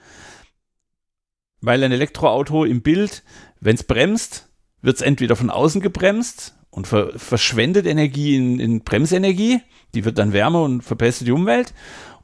[1.61, 3.25] weil ein Elektroauto im Bild,
[3.61, 4.49] wenn es bremst,
[4.81, 9.61] wird es entweder von außen gebremst und ver verschwendet Energie in, in Bremsenergie,
[9.95, 11.75] die wird dann wärmer und verbessert die Umwelt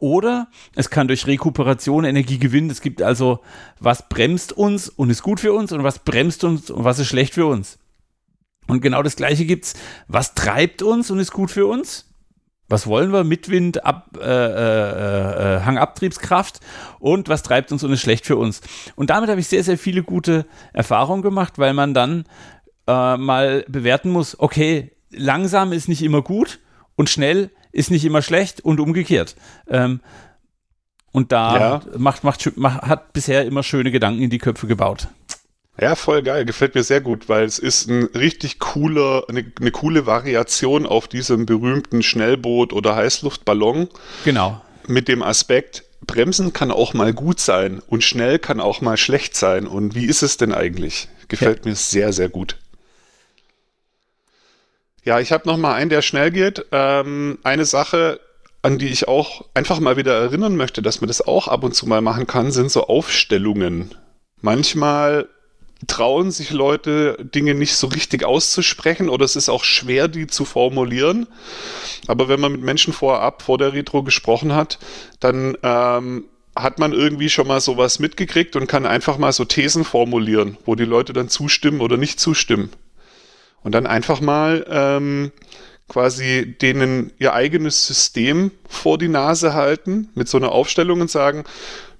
[0.05, 2.69] oder es kann durch Rekuperation Energie gewinnen.
[2.69, 3.41] Es gibt also,
[3.81, 7.07] was bremst uns und ist gut für uns und was bremst uns und was ist
[7.07, 7.79] schlecht für uns.
[8.67, 9.75] Und genau das gleiche gibt es,
[10.07, 12.11] was treibt uns und ist gut für uns.
[12.69, 13.25] Was wollen wir?
[13.25, 16.61] Mitwind, Ab, äh, äh, äh, Hangabtriebskraft
[16.99, 18.61] und was treibt uns und ist schlecht für uns.
[18.97, 22.27] Und damit habe ich sehr, sehr viele gute Erfahrungen gemacht, weil man dann
[22.87, 26.59] äh, mal bewerten muss, okay, langsam ist nicht immer gut
[26.97, 29.37] und schnell ist nicht immer schlecht und umgekehrt.
[29.69, 30.01] Ähm,
[31.13, 31.83] und da ja.
[31.97, 35.09] macht, macht, macht, hat bisher immer schöne Gedanken in die Köpfe gebaut.
[35.81, 36.45] Ja, voll geil.
[36.45, 41.09] Gefällt mir sehr gut, weil es ist ein richtig cooler, eine, eine coole Variation auf
[41.09, 43.89] diesem berühmten Schnellboot oder Heißluftballon.
[44.25, 44.61] Genau.
[44.87, 49.37] Mit dem Aspekt, Bremsen kann auch mal gut sein und schnell kann auch mal schlecht
[49.37, 49.67] sein.
[49.67, 51.09] Und wie ist es denn eigentlich?
[51.29, 51.71] Gefällt ja.
[51.71, 52.57] mir sehr, sehr gut.
[55.05, 56.65] Ja, ich habe noch mal einen, der schnell geht.
[56.73, 58.21] Ähm, eine Sache,
[58.63, 61.75] an die ich auch einfach mal wieder erinnern möchte, dass man das auch ab und
[61.75, 63.95] zu mal machen kann, sind so Aufstellungen.
[64.41, 65.29] Manchmal
[65.87, 70.47] trauen sich Leute, Dinge nicht so richtig auszusprechen oder es ist auch schwer, die zu
[70.47, 71.27] formulieren.
[72.07, 74.79] Aber wenn man mit Menschen vorab vor der Retro gesprochen hat,
[75.21, 76.25] dann ähm,
[76.57, 80.75] hat man irgendwie schon mal sowas mitgekriegt und kann einfach mal so Thesen formulieren, wo
[80.75, 82.71] die Leute dann zustimmen oder nicht zustimmen.
[83.65, 85.33] Und dann einfach mal ähm,
[85.89, 91.45] quasi denen ihr eigenes System vor die Nase halten mit so einer Aufstellung und sagen,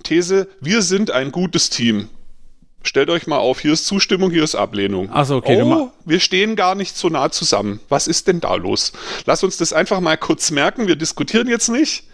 [0.05, 2.09] These, wir sind ein gutes Team.
[2.83, 5.11] Stellt euch mal auf, hier ist Zustimmung, hier ist Ablehnung.
[5.11, 7.81] Also okay, oh, wir stehen gar nicht so nah zusammen.
[7.89, 8.93] Was ist denn da los?
[9.25, 10.87] Lass uns das einfach mal kurz merken.
[10.87, 12.05] Wir diskutieren jetzt nicht.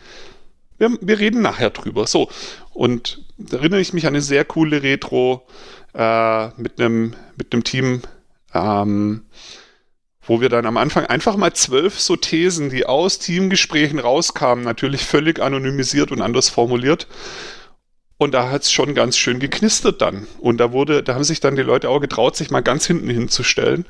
[0.79, 2.07] Wir, wir reden nachher drüber.
[2.07, 2.31] So.
[2.73, 5.45] Und da erinnere ich mich an eine sehr coole Retro
[5.93, 8.03] äh, mit einem mit einem Team
[8.55, 9.23] ähm,
[10.23, 15.05] wo wir dann am Anfang einfach mal zwölf so Thesen, die aus Teamgesprächen rauskamen, natürlich
[15.05, 17.07] völlig anonymisiert und anders formuliert.
[18.19, 20.27] Und da hat es schon ganz schön geknistert dann.
[20.39, 23.09] Und da wurde, da haben sich dann die Leute auch getraut, sich mal ganz hinten
[23.09, 23.87] hinzustellen.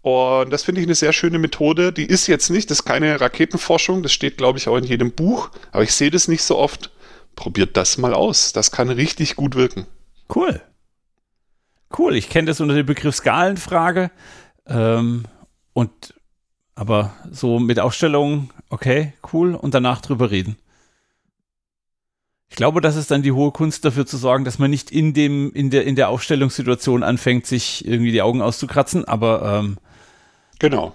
[0.00, 1.92] Und das finde ich eine sehr schöne Methode.
[1.92, 5.12] Die ist jetzt nicht, das ist keine Raketenforschung, das steht, glaube ich, auch in jedem
[5.12, 6.90] Buch, aber ich sehe das nicht so oft.
[7.36, 8.52] Probiert das mal aus.
[8.52, 9.86] Das kann richtig gut wirken.
[10.34, 10.60] Cool.
[11.96, 14.10] Cool, ich kenne das unter dem Begriff Skalenfrage.
[14.66, 15.24] Ähm,
[15.72, 16.14] und
[16.74, 20.56] aber so mit Ausstellungen, okay, cool, und danach drüber reden.
[22.48, 25.14] Ich glaube, das ist dann die hohe Kunst dafür zu sorgen, dass man nicht in
[25.14, 29.78] dem, in der, in der Aufstellungssituation anfängt, sich irgendwie die Augen auszukratzen, aber ähm,
[30.58, 30.94] Genau.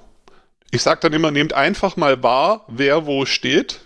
[0.71, 3.81] Ich sage dann immer, nehmt einfach mal wahr, wer wo steht.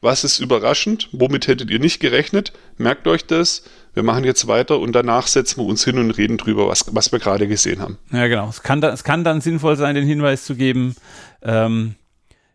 [0.00, 1.08] Was ist überraschend?
[1.12, 2.52] Womit hättet ihr nicht gerechnet?
[2.76, 3.64] Merkt euch das.
[3.96, 7.12] Wir machen jetzt weiter und danach setzen wir uns hin und reden drüber, was, was
[7.12, 7.96] wir gerade gesehen haben.
[8.12, 8.46] Ja, genau.
[8.46, 10.94] Es kann, da, es kann dann sinnvoll sein, den Hinweis zu geben,
[11.40, 11.94] ähm,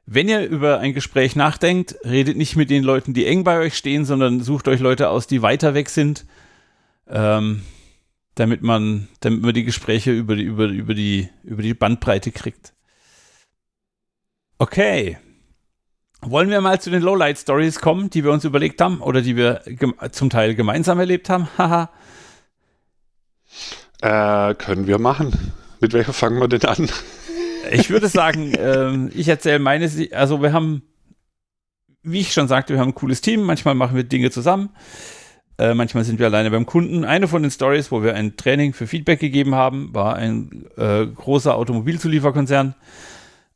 [0.06, 3.76] wenn ihr über ein Gespräch nachdenkt, redet nicht mit den Leuten, die eng bei euch
[3.76, 6.28] stehen, sondern sucht euch Leute aus, die weiter weg sind,
[7.10, 7.64] ähm,
[8.36, 12.74] damit man, damit man die Gespräche über die, über, über die, über die Bandbreite kriegt.
[14.60, 15.18] Okay.
[16.24, 19.36] Wollen wir mal zu den Lowlight Stories kommen, die wir uns überlegt haben oder die
[19.36, 19.62] wir
[20.12, 21.48] zum Teil gemeinsam erlebt haben?
[21.58, 21.90] Haha.
[24.02, 25.52] äh, können wir machen.
[25.80, 26.90] Mit welcher fangen wir denn an?
[27.72, 30.84] ich würde sagen, äh, ich erzähle meine, also wir haben,
[32.04, 33.42] wie ich schon sagte, wir haben ein cooles Team.
[33.42, 34.70] Manchmal machen wir Dinge zusammen.
[35.58, 37.04] Äh, manchmal sind wir alleine beim Kunden.
[37.04, 41.08] Eine von den Stories, wo wir ein Training für Feedback gegeben haben, war ein äh,
[41.08, 42.76] großer Automobilzulieferkonzern.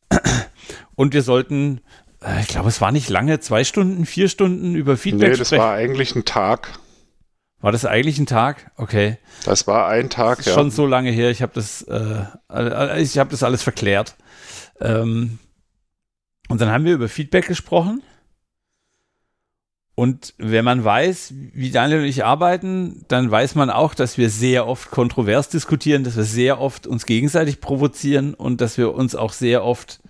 [0.95, 1.81] Und wir sollten,
[2.41, 5.61] ich glaube, es war nicht lange, zwei Stunden, vier Stunden über Feedback nee, das sprechen.
[5.61, 6.79] war eigentlich ein Tag.
[7.61, 8.71] War das eigentlich ein Tag?
[8.77, 9.17] Okay.
[9.43, 10.59] Das war ein Tag, das ist ja.
[10.59, 11.31] Schon so lange her.
[11.31, 14.15] Ich habe das, äh, ich habe das alles verklärt.
[14.79, 15.39] Ähm,
[16.47, 18.03] und dann haben wir über Feedback gesprochen.
[19.95, 24.29] Und wenn man weiß, wie Daniel und ich arbeiten, dann weiß man auch, dass wir
[24.29, 29.15] sehr oft kontrovers diskutieren, dass wir sehr oft uns gegenseitig provozieren und dass wir uns
[29.15, 30.01] auch sehr oft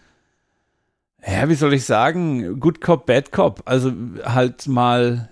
[1.27, 3.63] ja, wie soll ich sagen, Good Cop, Bad Cop.
[3.65, 3.91] Also
[4.23, 5.29] halt mal,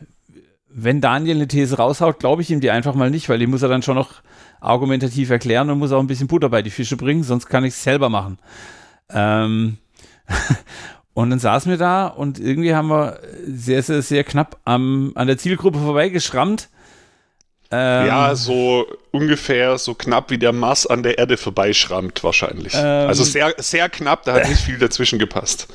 [0.70, 3.62] wenn Daniel eine These raushaut, glaube ich ihm die einfach mal nicht, weil die muss
[3.62, 4.22] er dann schon noch
[4.60, 7.74] argumentativ erklären und muss auch ein bisschen Butter bei die Fische bringen, sonst kann ich
[7.74, 8.40] es selber machen.
[9.10, 9.78] Ähm
[11.14, 15.28] und dann saßen wir da und irgendwie haben wir sehr, sehr, sehr knapp am, an
[15.28, 16.70] der Zielgruppe vorbeigeschrammt.
[17.76, 22.74] Ähm, ja, so ungefähr so knapp wie der Mars an der Erde vorbeischrammt wahrscheinlich.
[22.76, 25.68] Ähm, also sehr, sehr knapp, da hat nicht viel dazwischen gepasst.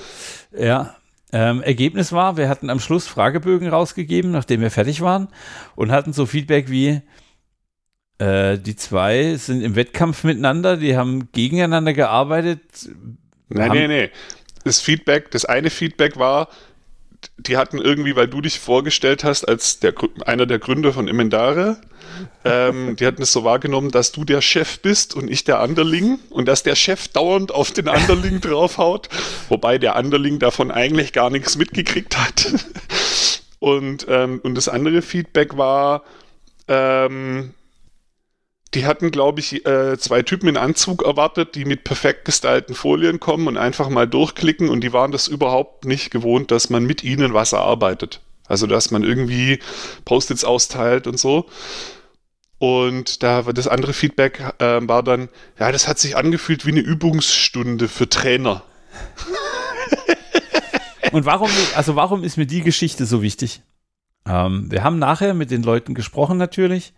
[0.57, 0.95] Ja.
[1.33, 5.27] Ähm, Ergebnis war, wir hatten am Schluss Fragebögen rausgegeben, nachdem wir fertig waren
[5.75, 7.03] und hatten so Feedback wie,
[8.19, 12.61] äh, die zwei sind im Wettkampf miteinander, die haben gegeneinander gearbeitet.
[13.49, 14.09] Nein, nein, nein.
[14.63, 16.49] Das Feedback, das eine Feedback war,
[17.37, 19.95] die hatten irgendwie, weil du dich vorgestellt hast als der,
[20.27, 21.79] einer der Gründer von Emendare,
[22.45, 26.19] ähm, die hatten es so wahrgenommen, dass du der Chef bist und ich der Anderling
[26.31, 29.09] und dass der Chef dauernd auf den Anderling draufhaut,
[29.49, 32.53] wobei der Anderling davon eigentlich gar nichts mitgekriegt hat.
[33.61, 36.05] Und, ähm, und das andere Feedback war,
[36.69, 37.55] ähm,
[38.75, 43.19] die hatten, glaube ich, äh, zwei Typen in Anzug erwartet, die mit perfekt gestylten Folien
[43.19, 47.03] kommen und einfach mal durchklicken und die waren das überhaupt nicht gewohnt, dass man mit
[47.03, 48.21] ihnen was erarbeitet.
[48.47, 49.59] Also, dass man irgendwie
[50.05, 51.47] Post-its austeilt und so.
[52.59, 55.29] Und da war das andere Feedback äh, war dann,
[55.59, 58.65] ja, das hat sich angefühlt wie eine Übungsstunde für Trainer.
[61.13, 63.63] und warum, also warum ist mir die Geschichte so wichtig?
[64.27, 66.95] Ähm, wir haben nachher mit den Leuten gesprochen natürlich.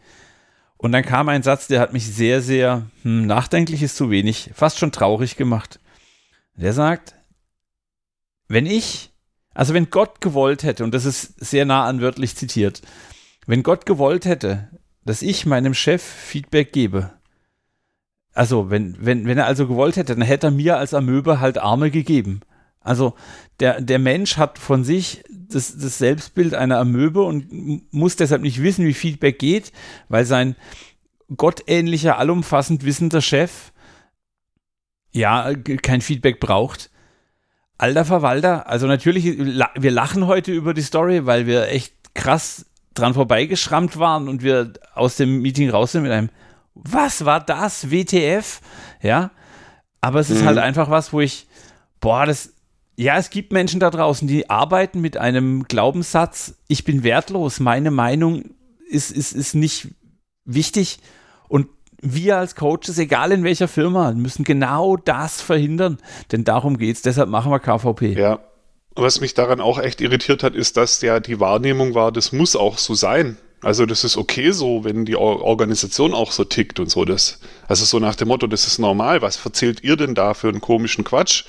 [0.80, 4.50] Und dann kam ein Satz, der hat mich sehr, sehr hm, nachdenklich ist zu wenig,
[4.54, 5.78] fast schon traurig gemacht.
[6.54, 7.14] Der sagt,
[8.48, 9.10] wenn ich,
[9.52, 12.80] also wenn Gott gewollt hätte, und das ist sehr nah an wörtlich zitiert,
[13.46, 14.70] wenn Gott gewollt hätte,
[15.04, 17.12] dass ich meinem Chef Feedback gebe,
[18.32, 21.58] also wenn, wenn, wenn er also gewollt hätte, dann hätte er mir als Amöbe halt
[21.58, 22.40] Arme gegeben.
[22.80, 23.14] Also
[23.60, 28.62] der, der Mensch hat von sich das, das Selbstbild einer Amöbe und muss deshalb nicht
[28.62, 29.72] wissen, wie Feedback geht,
[30.08, 30.56] weil sein
[31.36, 33.72] gottähnlicher, allumfassend wissender Chef
[35.12, 36.90] ja kein Feedback braucht.
[37.78, 43.14] Alter Verwalter, also natürlich, wir lachen heute über die Story, weil wir echt krass dran
[43.14, 46.30] vorbeigeschrammt waren und wir aus dem Meeting raus sind mit einem,
[46.74, 47.90] was war das?
[47.90, 48.60] WTF?
[49.00, 49.30] Ja.
[50.00, 50.46] Aber es ist mhm.
[50.46, 51.46] halt einfach was, wo ich,
[52.00, 52.54] boah, das,
[52.96, 57.90] ja, es gibt Menschen da draußen, die arbeiten mit einem Glaubenssatz, ich bin wertlos, meine
[57.90, 58.50] Meinung
[58.90, 59.88] ist, ist, ist nicht
[60.44, 60.98] wichtig.
[61.48, 61.68] Und
[62.03, 65.98] wir als Coaches, egal in welcher Firma, müssen genau das verhindern.
[66.33, 67.03] Denn darum geht es.
[67.03, 68.14] Deshalb machen wir KVP.
[68.18, 68.40] Ja.
[68.96, 72.57] Was mich daran auch echt irritiert hat, ist, dass ja die Wahrnehmung war, das muss
[72.57, 73.37] auch so sein.
[73.62, 77.05] Also das ist okay so, wenn die Organisation auch so tickt und so.
[77.05, 79.22] Das, also so nach dem Motto, das ist normal.
[79.22, 81.44] Was verzählt ihr denn da für einen komischen Quatsch?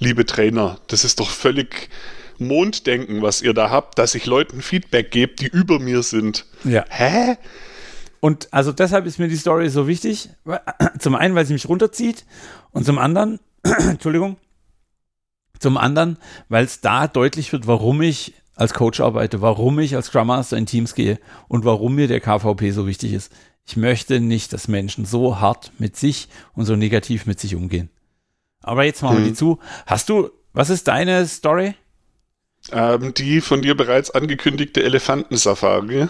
[0.00, 1.88] Liebe Trainer, das ist doch völlig
[2.38, 6.46] Monddenken, was ihr da habt, dass ich Leuten Feedback gebe, die über mir sind.
[6.64, 6.84] Ja.
[6.88, 7.36] Hä?
[8.18, 10.30] Und also deshalb ist mir die Story so wichtig.
[10.98, 12.24] Zum einen, weil sie mich runterzieht
[12.72, 14.36] und zum anderen, Entschuldigung,
[15.58, 16.16] zum anderen,
[16.48, 20.56] weil es da deutlich wird, warum ich als Coach arbeite, warum ich als Scrum Master
[20.56, 23.32] in Teams gehe und warum mir der KVP so wichtig ist.
[23.66, 27.90] Ich möchte nicht, dass Menschen so hart mit sich und so negativ mit sich umgehen.
[28.62, 29.58] Aber jetzt machen wir die zu.
[29.86, 31.74] Hast du, was ist deine Story?
[32.72, 36.08] Ähm, die von dir bereits angekündigte Elefantensafari.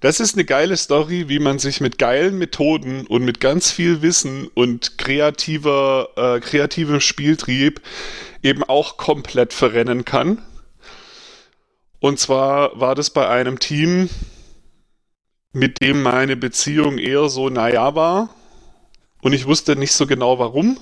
[0.00, 4.02] Das ist eine geile Story, wie man sich mit geilen Methoden und mit ganz viel
[4.02, 7.80] Wissen und kreativer, äh, kreativem Spieltrieb
[8.42, 10.42] eben auch komplett verrennen kann.
[12.00, 14.10] Und zwar war das bei einem Team,
[15.52, 18.30] mit dem meine Beziehung eher so naja war.
[19.20, 20.78] Und ich wusste nicht so genau warum.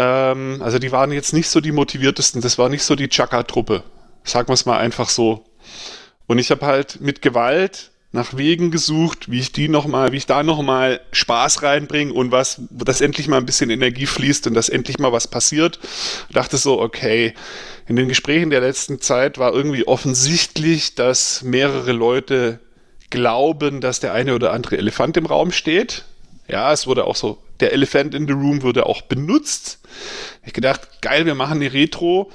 [0.00, 2.40] Ähm, also die waren jetzt nicht so die motiviertesten.
[2.40, 3.82] Das war nicht so die Chaka-Truppe.
[4.24, 5.44] Sagen wir es mal einfach so.
[6.26, 10.16] Und ich habe halt mit Gewalt nach Wegen gesucht, wie ich die noch mal, wie
[10.16, 14.46] ich da noch mal Spaß reinbringe und was, dass endlich mal ein bisschen Energie fließt
[14.46, 15.78] und dass endlich mal was passiert.
[16.32, 17.34] dachte so, okay,
[17.86, 22.58] in den Gesprächen der letzten Zeit war irgendwie offensichtlich, dass mehrere Leute
[23.10, 26.04] glauben, dass der eine oder andere Elefant im Raum steht.
[26.50, 29.78] Ja, es wurde auch so, der Elephant in the Room wurde auch benutzt.
[30.44, 32.32] Ich gedacht, geil, wir machen eine Retro,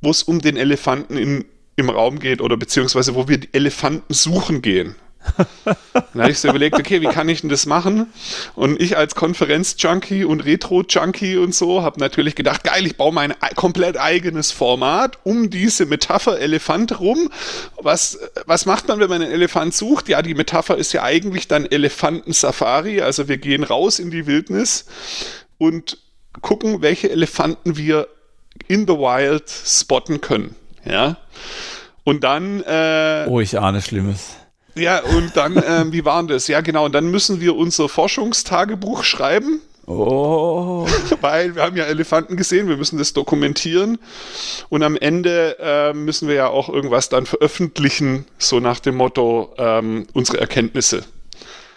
[0.00, 1.44] wo es um den Elefanten in,
[1.76, 4.96] im Raum geht oder beziehungsweise wo wir die Elefanten suchen gehen.
[5.64, 8.12] Dann habe ich so überlegt, okay, wie kann ich denn das machen?
[8.54, 13.34] Und ich als Konferenz-Junkie und Retro-Junkie und so habe natürlich gedacht, geil, ich baue mein
[13.56, 17.30] komplett eigenes Format um diese Metapher Elefant rum.
[17.76, 20.08] Was, was macht man, wenn man einen Elefant sucht?
[20.08, 23.00] Ja, die Metapher ist ja eigentlich dann Elefanten-Safari.
[23.00, 24.86] Also wir gehen raus in die Wildnis
[25.58, 25.98] und
[26.40, 28.08] gucken, welche Elefanten wir
[28.66, 30.54] in the wild spotten können.
[30.84, 31.16] Ja.
[32.04, 32.62] Und dann.
[32.62, 34.36] Äh, oh, ich ahne Schlimmes.
[34.78, 36.48] Ja, und dann, ähm, wie war das?
[36.48, 39.60] Ja, genau, und dann müssen wir unser Forschungstagebuch schreiben.
[39.86, 40.86] Oh.
[41.20, 43.98] Weil wir haben ja Elefanten gesehen, wir müssen das dokumentieren.
[44.68, 49.54] Und am Ende äh, müssen wir ja auch irgendwas dann veröffentlichen, so nach dem Motto,
[49.56, 51.04] ähm, unsere Erkenntnisse.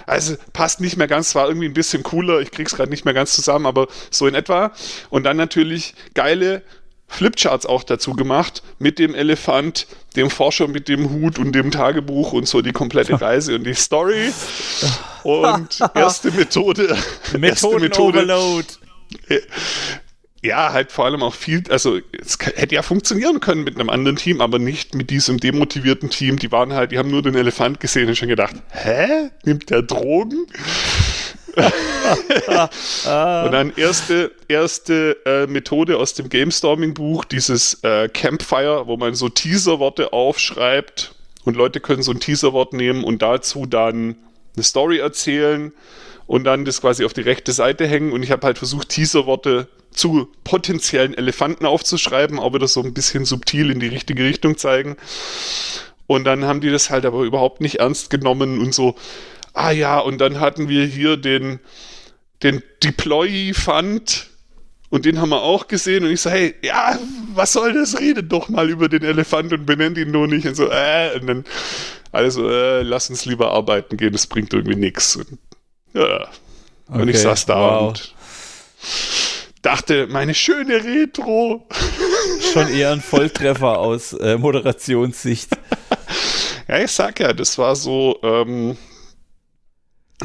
[0.06, 3.14] Also passt nicht mehr ganz, war irgendwie ein bisschen cooler, ich krieg's gerade nicht mehr
[3.14, 4.74] ganz zusammen, aber so in etwa.
[5.10, 6.64] Und dann natürlich geile
[7.12, 12.32] Flipcharts auch dazu gemacht mit dem Elefant, dem Forscher mit dem Hut und dem Tagebuch
[12.32, 14.32] und so die komplette Reise und die Story.
[15.24, 16.98] Und erste Methode.
[17.38, 18.68] Methoden-Overload.
[20.42, 24.16] Ja, halt vor allem auch viel, also es hätte ja funktionieren können mit einem anderen
[24.16, 26.40] Team, aber nicht mit diesem demotivierten Team.
[26.40, 29.30] Die waren halt, die haben nur den Elefant gesehen und schon gedacht, hä?
[29.44, 30.48] Nimmt der Drogen?
[33.46, 39.30] und dann erste, erste äh, Methode aus dem Gamestorming-Buch, dieses äh, Campfire, wo man so
[39.30, 44.16] Teaserworte aufschreibt und Leute können so ein Teaserwort nehmen und dazu dann
[44.56, 45.74] eine Story erzählen
[46.28, 48.12] und dann das quasi auf die rechte Seite hängen.
[48.12, 53.26] Und ich habe halt versucht, Teaserworte zu potenziellen Elefanten aufzuschreiben, aber das so ein bisschen
[53.26, 54.96] subtil in die richtige Richtung zeigen.
[56.08, 58.96] Und dann haben die das halt aber überhaupt nicht ernst genommen und so,
[59.54, 61.60] ah ja, und dann hatten wir hier den,
[62.44, 64.30] den Deploy-Fund
[64.90, 67.00] und den haben wir auch gesehen und ich so, hey, ja,
[67.34, 68.00] was soll das?
[68.00, 71.28] Redet doch mal über den Elefant und benennt ihn nur nicht und so, äh, und
[71.28, 71.46] dann,
[72.12, 75.18] also, äh, lass uns lieber arbeiten gehen, das bringt irgendwie nichts.
[75.94, 76.28] Ja.
[76.88, 77.88] Okay, und ich saß da wow.
[77.88, 78.14] und
[79.62, 81.68] dachte, meine schöne Retro.
[82.54, 85.50] Schon eher ein Volltreffer aus äh, Moderationssicht.
[86.68, 88.78] ja, ich sag ja, das war so, ähm,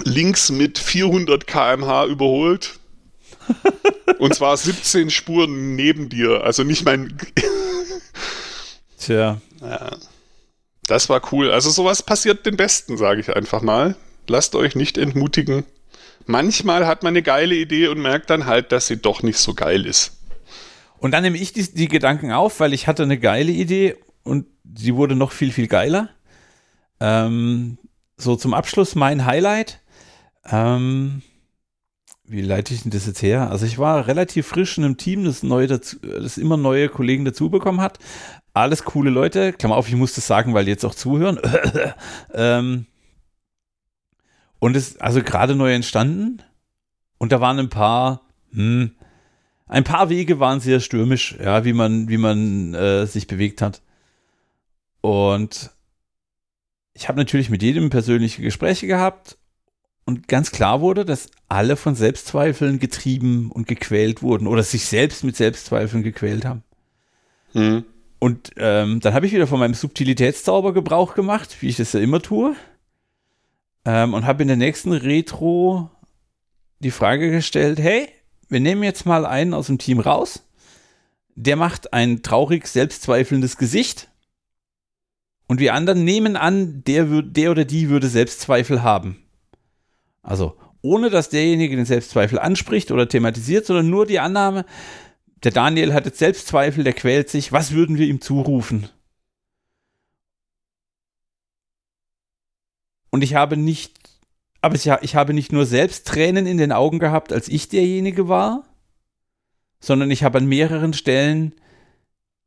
[0.04, 2.78] links mit 400 km/h überholt.
[4.18, 6.44] Und zwar 17 Spuren neben dir.
[6.44, 7.16] Also nicht mein.
[8.98, 9.40] Tja.
[9.60, 9.96] Ja.
[10.86, 11.50] Das war cool.
[11.50, 13.96] Also sowas passiert den Besten, sage ich einfach mal.
[14.28, 15.64] Lasst euch nicht entmutigen.
[16.26, 19.54] Manchmal hat man eine geile Idee und merkt dann halt, dass sie doch nicht so
[19.54, 20.12] geil ist.
[20.98, 24.46] Und dann nehme ich die, die Gedanken auf, weil ich hatte eine geile Idee und
[24.76, 26.08] sie wurde noch viel, viel geiler.
[26.98, 27.78] Ähm,
[28.16, 29.80] so zum Abschluss mein Highlight.
[30.50, 31.22] Ähm,
[32.24, 33.50] wie leite ich denn das jetzt her?
[33.50, 37.24] Also ich war relativ frisch in einem Team, das, neu dazu, das immer neue Kollegen
[37.24, 37.98] dazu bekommen hat.
[38.52, 39.52] Alles coole Leute.
[39.52, 41.38] Klammer auf, ich muss das sagen, weil jetzt auch zuhören.
[42.34, 42.86] ähm,
[44.58, 46.42] und es also gerade neu entstanden.
[47.18, 48.92] Und da waren ein paar, hm,
[49.66, 53.82] ein paar Wege waren sehr stürmisch, ja, wie man, wie man äh, sich bewegt hat.
[55.00, 55.70] Und
[56.94, 59.36] ich habe natürlich mit jedem persönliche Gespräche gehabt
[60.06, 65.24] und ganz klar wurde, dass alle von Selbstzweifeln getrieben und gequält wurden oder sich selbst
[65.24, 66.62] mit Selbstzweifeln gequält haben.
[67.52, 67.84] Mhm.
[68.20, 72.00] Und ähm, dann habe ich wieder von meinem Subtilitätszauber Gebrauch gemacht, wie ich das ja
[72.00, 72.54] immer tue.
[73.84, 75.90] Ähm, und habe in der nächsten Retro
[76.78, 78.08] die Frage gestellt, hey,
[78.48, 80.44] wir nehmen jetzt mal einen aus dem Team raus.
[81.34, 84.08] Der macht ein traurig selbstzweifelndes Gesicht.
[85.48, 89.25] Und wir anderen nehmen an, der, der oder die würde Selbstzweifel haben.
[90.26, 94.66] Also ohne dass derjenige den Selbstzweifel anspricht oder thematisiert, sondern nur die Annahme,
[95.44, 98.88] der Daniel hat jetzt Selbstzweifel, der quält sich, was würden wir ihm zurufen?
[103.10, 103.94] Und ich habe nicht,
[104.60, 108.64] aber ich, habe nicht nur selbst Tränen in den Augen gehabt, als ich derjenige war,
[109.78, 111.54] sondern ich habe an mehreren Stellen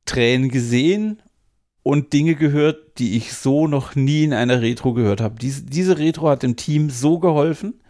[0.05, 1.21] Tränen gesehen
[1.83, 5.35] und Dinge gehört, die ich so noch nie in einer Retro gehört habe.
[5.39, 7.81] Diese, diese Retro hat dem Team so geholfen.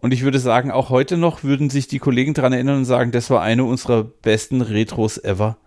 [0.00, 3.12] Und ich würde sagen, auch heute noch würden sich die Kollegen daran erinnern und sagen,
[3.12, 5.58] das war eine unserer besten Retros ever.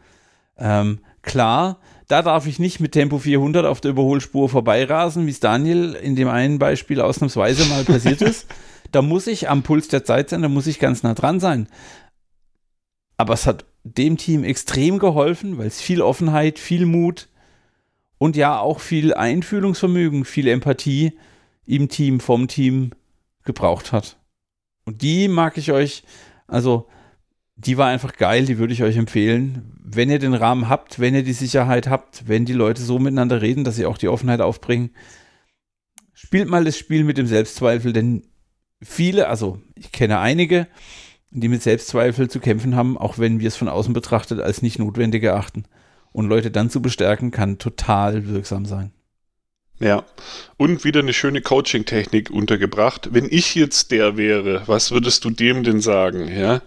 [0.57, 5.39] Ähm, klar, da darf ich nicht mit Tempo 400 auf der Überholspur vorbeirasen, wie es
[5.39, 8.47] Daniel in dem einen Beispiel ausnahmsweise mal passiert ist.
[8.91, 11.67] Da muss ich am Puls der Zeit sein, da muss ich ganz nah dran sein.
[13.17, 17.29] Aber es hat dem Team extrem geholfen, weil es viel Offenheit, viel Mut
[18.17, 21.13] und ja auch viel Einfühlungsvermögen, viel Empathie
[21.65, 22.91] im Team, vom Team
[23.43, 24.17] gebraucht hat.
[24.85, 26.03] Und die mag ich euch,
[26.47, 26.87] also
[27.55, 29.79] die war einfach geil, die würde ich euch empfehlen.
[29.83, 33.41] Wenn ihr den Rahmen habt, wenn ihr die Sicherheit habt, wenn die Leute so miteinander
[33.41, 34.91] reden, dass sie auch die Offenheit aufbringen,
[36.13, 38.23] spielt mal das Spiel mit dem Selbstzweifel, denn
[38.81, 40.67] viele, also ich kenne einige,
[41.33, 44.79] die mit Selbstzweifel zu kämpfen haben, auch wenn wir es von außen betrachtet als nicht
[44.79, 45.65] notwendig erachten.
[46.11, 48.91] Und Leute dann zu bestärken, kann total wirksam sein.
[49.79, 50.05] Ja,
[50.57, 53.09] und wieder eine schöne Coaching-Technik untergebracht.
[53.11, 56.27] Wenn ich jetzt der wäre, was würdest du dem denn sagen?
[56.27, 56.61] Ja,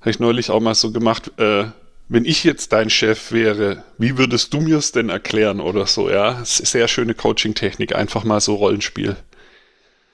[0.00, 1.32] habe ich neulich auch mal so gemacht.
[1.38, 1.64] Äh,
[2.08, 6.08] wenn ich jetzt dein Chef wäre, wie würdest du mir es denn erklären oder so?
[6.08, 9.16] Ja, sehr schöne Coaching-Technik, einfach mal so Rollenspiel.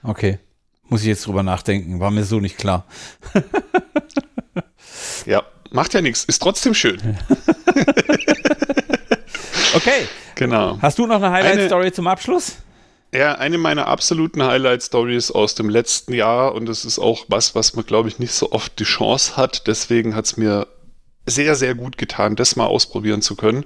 [0.01, 0.39] Okay.
[0.93, 2.85] Muss ich jetzt drüber nachdenken, war mir so nicht klar.
[5.25, 5.41] ja,
[5.71, 6.99] macht ja nichts, ist trotzdem schön.
[9.75, 10.07] okay.
[10.35, 10.77] Genau.
[10.83, 12.57] Hast du noch eine Highlight-Story zum Abschluss?
[13.11, 17.73] Ja, eine meiner absoluten Highlight-Stories aus dem letzten Jahr und das ist auch was, was
[17.73, 19.65] man, glaube ich, nicht so oft die Chance hat.
[19.65, 20.67] Deswegen hat es mir
[21.25, 23.65] sehr, sehr gut getan, das mal ausprobieren zu können.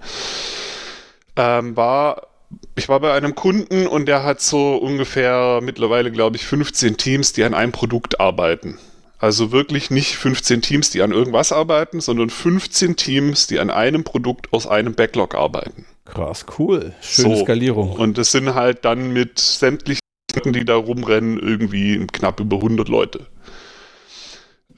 [1.36, 2.27] Ähm, war
[2.76, 7.34] ich war bei einem Kunden und der hat so ungefähr mittlerweile, glaube ich, 15 Teams,
[7.34, 8.78] die an einem Produkt arbeiten.
[9.20, 14.04] Also wirklich nicht 15 Teams, die an irgendwas arbeiten, sondern 15 Teams, die an einem
[14.04, 15.86] Produkt aus einem Backlog arbeiten.
[16.06, 16.94] Krass, cool.
[17.02, 17.44] Schöne so.
[17.44, 17.94] Skalierung.
[17.94, 20.02] Und das sind halt dann mit sämtlichen,
[20.46, 23.26] die da rumrennen, irgendwie knapp über 100 Leute.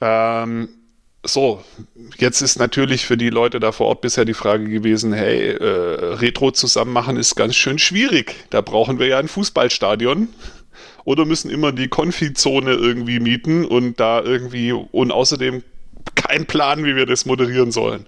[0.00, 0.70] Ähm,
[1.22, 1.62] so,
[2.18, 6.14] jetzt ist natürlich für die Leute da vor Ort bisher die Frage gewesen, hey, äh,
[6.14, 8.34] Retro zusammen machen ist ganz schön schwierig.
[8.50, 10.28] Da brauchen wir ja ein Fußballstadion
[11.04, 15.62] oder müssen immer die Konfizone irgendwie mieten und da irgendwie und außerdem
[16.14, 18.06] kein Plan, wie wir das moderieren sollen.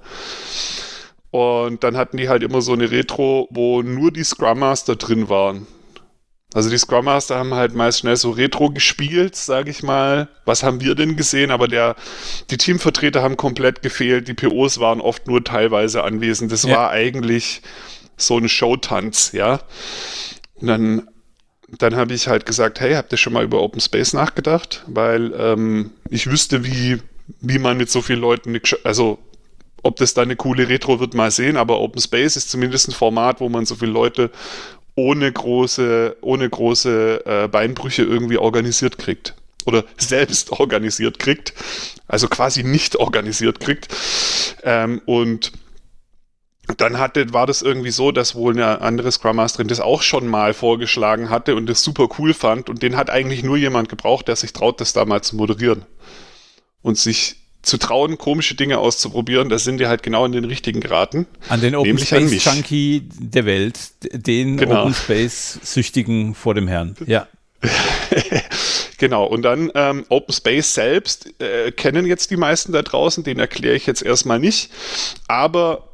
[1.31, 5.29] Und dann hatten die halt immer so eine Retro, wo nur die Scrum Master drin
[5.29, 5.67] waren.
[6.55, 10.28] Also die Scrum Master haben halt meist schnell so Retro gespielt, sage ich mal.
[10.44, 11.50] Was haben wir denn gesehen?
[11.50, 11.96] Aber der,
[12.50, 14.28] die Teamvertreter haben komplett gefehlt.
[14.28, 16.53] Die POs waren oft nur teilweise anwesend.
[16.53, 16.76] Das ja.
[16.76, 17.62] war eigentlich
[18.16, 19.61] so ein Showtanz, ja.
[20.57, 21.09] Und dann,
[21.78, 24.84] dann habe ich halt gesagt, hey, habt ihr schon mal über Open Space nachgedacht?
[24.86, 26.98] Weil ähm, ich wüsste, wie,
[27.40, 29.18] wie man mit so vielen Leuten, also
[29.82, 32.92] ob das dann eine coole Retro wird, mal sehen, aber Open Space ist zumindest ein
[32.92, 34.30] Format, wo man so viele Leute
[34.95, 39.34] ohne große, ohne große äh, Beinbrüche irgendwie organisiert kriegt.
[39.64, 41.55] Oder selbst organisiert kriegt.
[42.09, 43.88] Also quasi nicht organisiert kriegt.
[44.62, 45.53] Ähm, und
[46.76, 50.28] dann hatte, war das irgendwie so, dass wohl eine andere Scrum Masterin das auch schon
[50.28, 52.68] mal vorgeschlagen hatte und das super cool fand.
[52.70, 55.84] Und den hat eigentlich nur jemand gebraucht, der sich traut, das da mal zu moderieren.
[56.82, 60.81] Und sich zu trauen, komische Dinge auszuprobieren, da sind die halt genau in den richtigen
[60.81, 61.27] geraten.
[61.49, 63.79] An den Open Space Junkie der Welt,
[64.13, 64.83] den genau.
[64.83, 66.97] Open Space Süchtigen vor dem Herrn.
[67.07, 67.29] Ja.
[68.99, 73.39] genau, und dann ähm, Open Space selbst äh, kennen jetzt die meisten da draußen, den
[73.39, 74.71] erkläre ich jetzt erstmal nicht.
[75.29, 75.89] Aber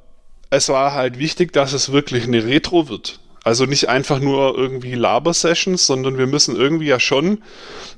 [0.51, 3.21] es war halt wichtig, dass es wirklich eine Retro wird.
[3.45, 7.43] Also nicht einfach nur irgendwie Laber-Sessions, sondern wir müssen irgendwie ja schon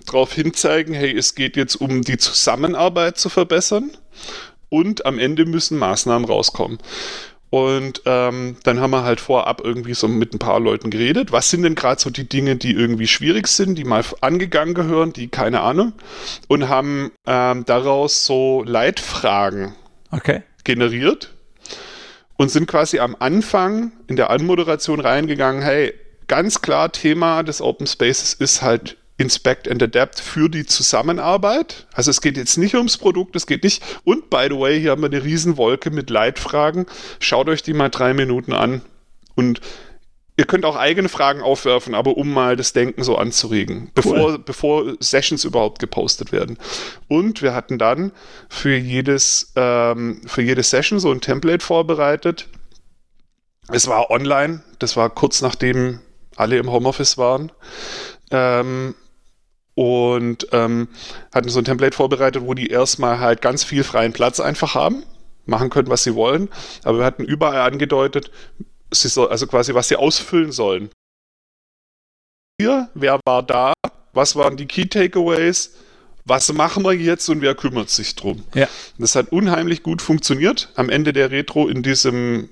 [0.07, 3.91] darauf hinzeigen, hey, es geht jetzt um die Zusammenarbeit zu verbessern
[4.68, 6.78] und am Ende müssen Maßnahmen rauskommen.
[7.51, 11.32] Und ähm, dann haben wir halt vorab irgendwie so mit ein paar Leuten geredet.
[11.32, 15.12] Was sind denn gerade so die Dinge, die irgendwie schwierig sind, die mal angegangen gehören,
[15.12, 15.93] die keine Ahnung,
[16.47, 19.74] und haben ähm, daraus so Leitfragen
[20.12, 20.45] okay.
[20.62, 21.34] generiert
[22.41, 25.93] und sind quasi am Anfang in der Anmoderation reingegangen, hey,
[26.26, 31.86] ganz klar Thema des Open Spaces ist halt Inspect and Adapt für die Zusammenarbeit.
[31.93, 33.82] Also es geht jetzt nicht ums Produkt, es geht nicht.
[34.05, 36.86] Und by the way, hier haben wir eine Riesenwolke mit Leitfragen.
[37.18, 38.80] Schaut euch die mal drei Minuten an
[39.34, 39.61] und
[40.41, 44.95] Ihr könnt auch eigene Fragen aufwerfen, aber um mal das Denken so anzuregen, bevor, bevor
[44.99, 46.57] Sessions überhaupt gepostet werden.
[47.09, 48.11] Und wir hatten dann
[48.49, 52.49] für jedes, ähm, für jede Session so ein Template vorbereitet.
[53.68, 56.01] Es war online, das war kurz nachdem
[56.36, 57.53] alle im Homeoffice waren.
[58.30, 58.95] Ähm,
[59.74, 60.88] und ähm,
[61.34, 65.03] hatten so ein Template vorbereitet, wo die erstmal halt ganz viel freien Platz einfach haben,
[65.45, 66.49] machen können, was sie wollen.
[66.82, 68.30] Aber wir hatten überall angedeutet,
[68.91, 70.91] sie soll, also quasi, was sie ausfüllen sollen.
[72.61, 73.72] Hier, wer war da?
[74.12, 75.74] Was waren die Key Takeaways?
[76.24, 78.45] Was machen wir jetzt und wer kümmert sich drum?
[78.55, 78.68] Ja.
[78.99, 80.68] Das hat unheimlich gut funktioniert.
[80.74, 82.51] Am Ende der Retro in diesem,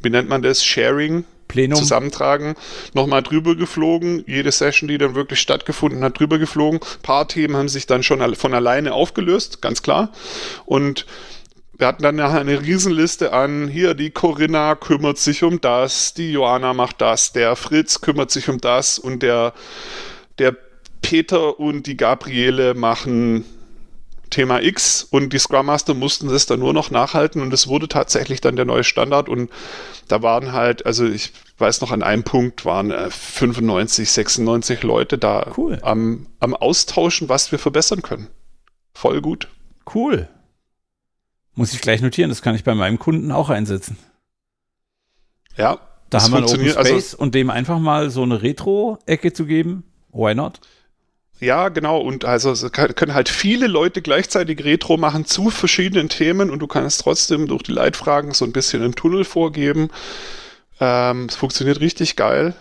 [0.00, 1.78] wie nennt man das, Sharing, Plenum.
[1.78, 2.54] Zusammentragen,
[2.94, 4.22] nochmal drüber geflogen.
[4.28, 6.78] Jede Session, die dann wirklich stattgefunden hat, drüber geflogen.
[6.80, 10.12] Ein paar Themen haben sich dann schon von alleine aufgelöst, ganz klar.
[10.64, 11.06] Und
[11.80, 16.32] wir hatten dann nachher eine Riesenliste an, hier die Corinna kümmert sich um das, die
[16.32, 19.54] Johanna macht das, der Fritz kümmert sich um das und der,
[20.38, 20.54] der
[21.00, 23.46] Peter und die Gabriele machen
[24.28, 27.88] Thema X und die Scrum Master mussten das dann nur noch nachhalten und es wurde
[27.88, 29.50] tatsächlich dann der neue Standard und
[30.06, 35.50] da waren halt, also ich weiß noch an einem Punkt waren 95, 96 Leute da
[35.56, 35.78] cool.
[35.80, 38.28] am, am Austauschen, was wir verbessern können.
[38.92, 39.48] Voll gut.
[39.92, 40.28] Cool.
[41.60, 43.98] Muss ich gleich notieren, das kann ich bei meinem Kunden auch einsetzen.
[45.58, 45.78] Ja.
[46.08, 49.44] Da haben wir einen Open Space also, und dem einfach mal so eine Retro-Ecke zu
[49.44, 49.84] geben.
[50.10, 50.62] Why not?
[51.38, 52.00] Ja, genau.
[52.00, 57.02] Und also können halt viele Leute gleichzeitig Retro machen zu verschiedenen Themen und du kannst
[57.02, 59.90] trotzdem durch die Leitfragen so ein bisschen einen Tunnel vorgeben.
[60.80, 62.54] Ähm, es funktioniert richtig geil.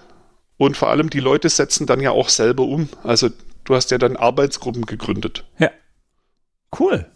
[0.57, 2.89] Und vor allem die Leute setzen dann ja auch selber um.
[3.03, 3.29] Also
[3.63, 5.45] du hast ja dann Arbeitsgruppen gegründet.
[5.57, 5.71] Ja.
[6.77, 7.09] Cool.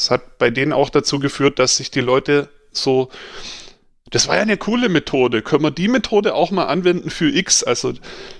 [0.00, 3.10] Das hat bei denen auch dazu geführt, dass sich die Leute so.
[4.08, 5.42] Das war ja eine coole Methode.
[5.42, 7.62] Können wir die Methode auch mal anwenden für X?
[7.62, 7.92] Also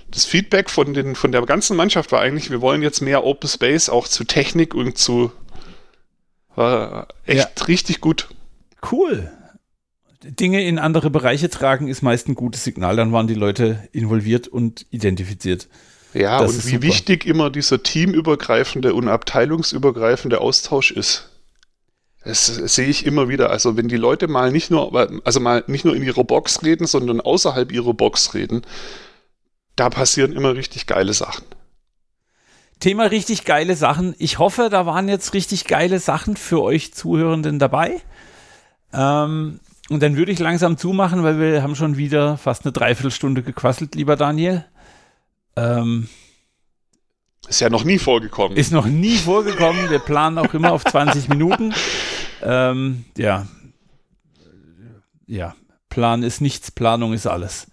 [0.09, 3.47] das Feedback von, den, von der ganzen Mannschaft war eigentlich, wir wollen jetzt mehr Open
[3.47, 5.31] Space auch zu Technik und zu.
[6.55, 7.65] War echt ja.
[7.67, 8.29] richtig gut.
[8.91, 9.31] Cool.
[10.23, 12.95] Dinge in andere Bereiche tragen ist meist ein gutes Signal.
[12.95, 15.67] Dann waren die Leute involviert und identifiziert.
[16.15, 16.81] Ja, das und wie super.
[16.81, 21.30] wichtig immer dieser teamübergreifende und abteilungsübergreifende Austausch ist.
[22.23, 23.49] Das sehe ich immer wieder.
[23.49, 26.85] Also wenn die Leute mal nicht nur, also mal nicht nur in ihrer Box reden,
[26.85, 28.61] sondern außerhalb ihrer Box reden,
[29.75, 31.45] da passieren immer richtig geile Sachen.
[32.79, 34.15] Thema richtig geile Sachen.
[34.17, 38.01] Ich hoffe, da waren jetzt richtig geile Sachen für euch Zuhörenden dabei.
[38.93, 39.59] Ähm,
[39.89, 43.95] und dann würde ich langsam zumachen, weil wir haben schon wieder fast eine Dreiviertelstunde gequasselt,
[43.95, 44.65] lieber Daniel.
[45.55, 46.07] Ähm,
[47.47, 48.57] ist ja noch nie vorgekommen.
[48.57, 49.89] Ist noch nie vorgekommen.
[49.89, 51.73] Wir planen auch immer auf 20 Minuten.
[52.41, 53.47] Ähm, ja.
[55.27, 55.55] Ja.
[55.89, 57.67] Plan ist nichts, Planung ist alles.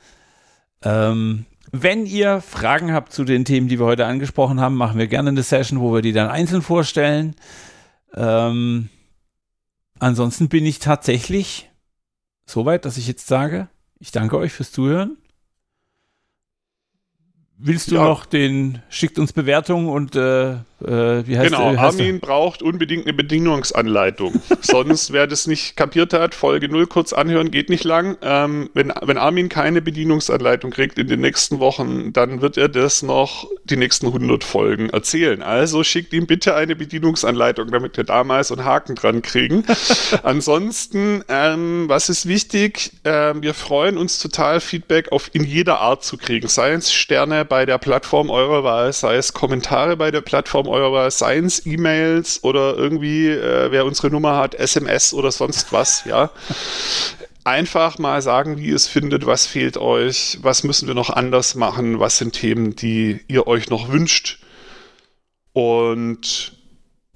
[0.83, 5.07] Ähm, wenn ihr Fragen habt zu den Themen, die wir heute angesprochen haben, machen wir
[5.07, 7.35] gerne eine Session, wo wir die dann einzeln vorstellen.
[8.15, 8.89] Ähm,
[9.99, 11.71] ansonsten bin ich tatsächlich
[12.47, 15.19] so weit, dass ich jetzt sage, ich danke euch fürs Zuhören.
[17.59, 18.05] Willst du ja.
[18.05, 23.15] noch den, schickt uns Bewertungen und äh, äh, wie heißt Genau, Armin braucht unbedingt eine
[23.15, 24.41] Bedienungsanleitung.
[24.61, 28.17] Sonst, wer das nicht kapiert hat, Folge 0 kurz anhören, geht nicht lang.
[28.23, 33.03] Ähm, wenn, wenn Armin keine Bedienungsanleitung kriegt in den nächsten Wochen, dann wird er das
[33.03, 35.43] noch die nächsten 100 Folgen erzählen.
[35.43, 39.65] Also schickt ihm bitte eine Bedienungsanleitung, damit wir damals einen Haken dran kriegen.
[40.23, 42.93] Ansonsten, ähm, was ist wichtig?
[43.05, 46.47] Ähm, wir freuen uns total, Feedback auf in jeder Art zu kriegen.
[46.47, 51.11] Sei es Sterne bei der Plattform eurer Wahl, sei es Kommentare bei der Plattform eurer
[51.11, 56.31] Science, E-Mails oder irgendwie, äh, wer unsere Nummer hat, SMS oder sonst was, ja.
[57.45, 61.55] Einfach mal sagen, wie ihr es findet, was fehlt euch, was müssen wir noch anders
[61.55, 64.39] machen, was sind Themen, die ihr euch noch wünscht.
[65.53, 66.53] Und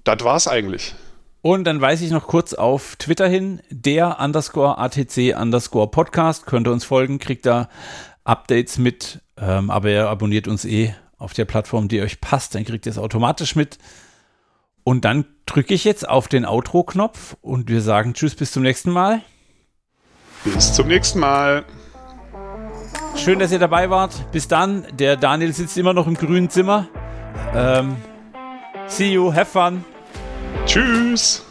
[0.04, 0.94] das war's eigentlich.
[1.42, 6.46] Und dann weise ich noch kurz auf Twitter hin, der underscore ATC underscore Podcast.
[6.46, 7.68] Könnt ihr uns folgen, kriegt da
[8.24, 12.64] Updates mit, ähm, aber ihr abonniert uns eh auf der Plattform, die euch passt, dann
[12.64, 13.78] kriegt ihr es automatisch mit.
[14.84, 18.90] Und dann drücke ich jetzt auf den Outro-Knopf und wir sagen Tschüss, bis zum nächsten
[18.90, 19.22] Mal.
[20.44, 21.64] Bis zum nächsten Mal.
[23.14, 24.32] Schön, dass ihr dabei wart.
[24.32, 24.86] Bis dann.
[24.98, 26.88] Der Daniel sitzt immer noch im grünen Zimmer.
[27.54, 27.96] Ähm,
[28.88, 29.84] see you, have fun.
[30.66, 31.44] Tschüss.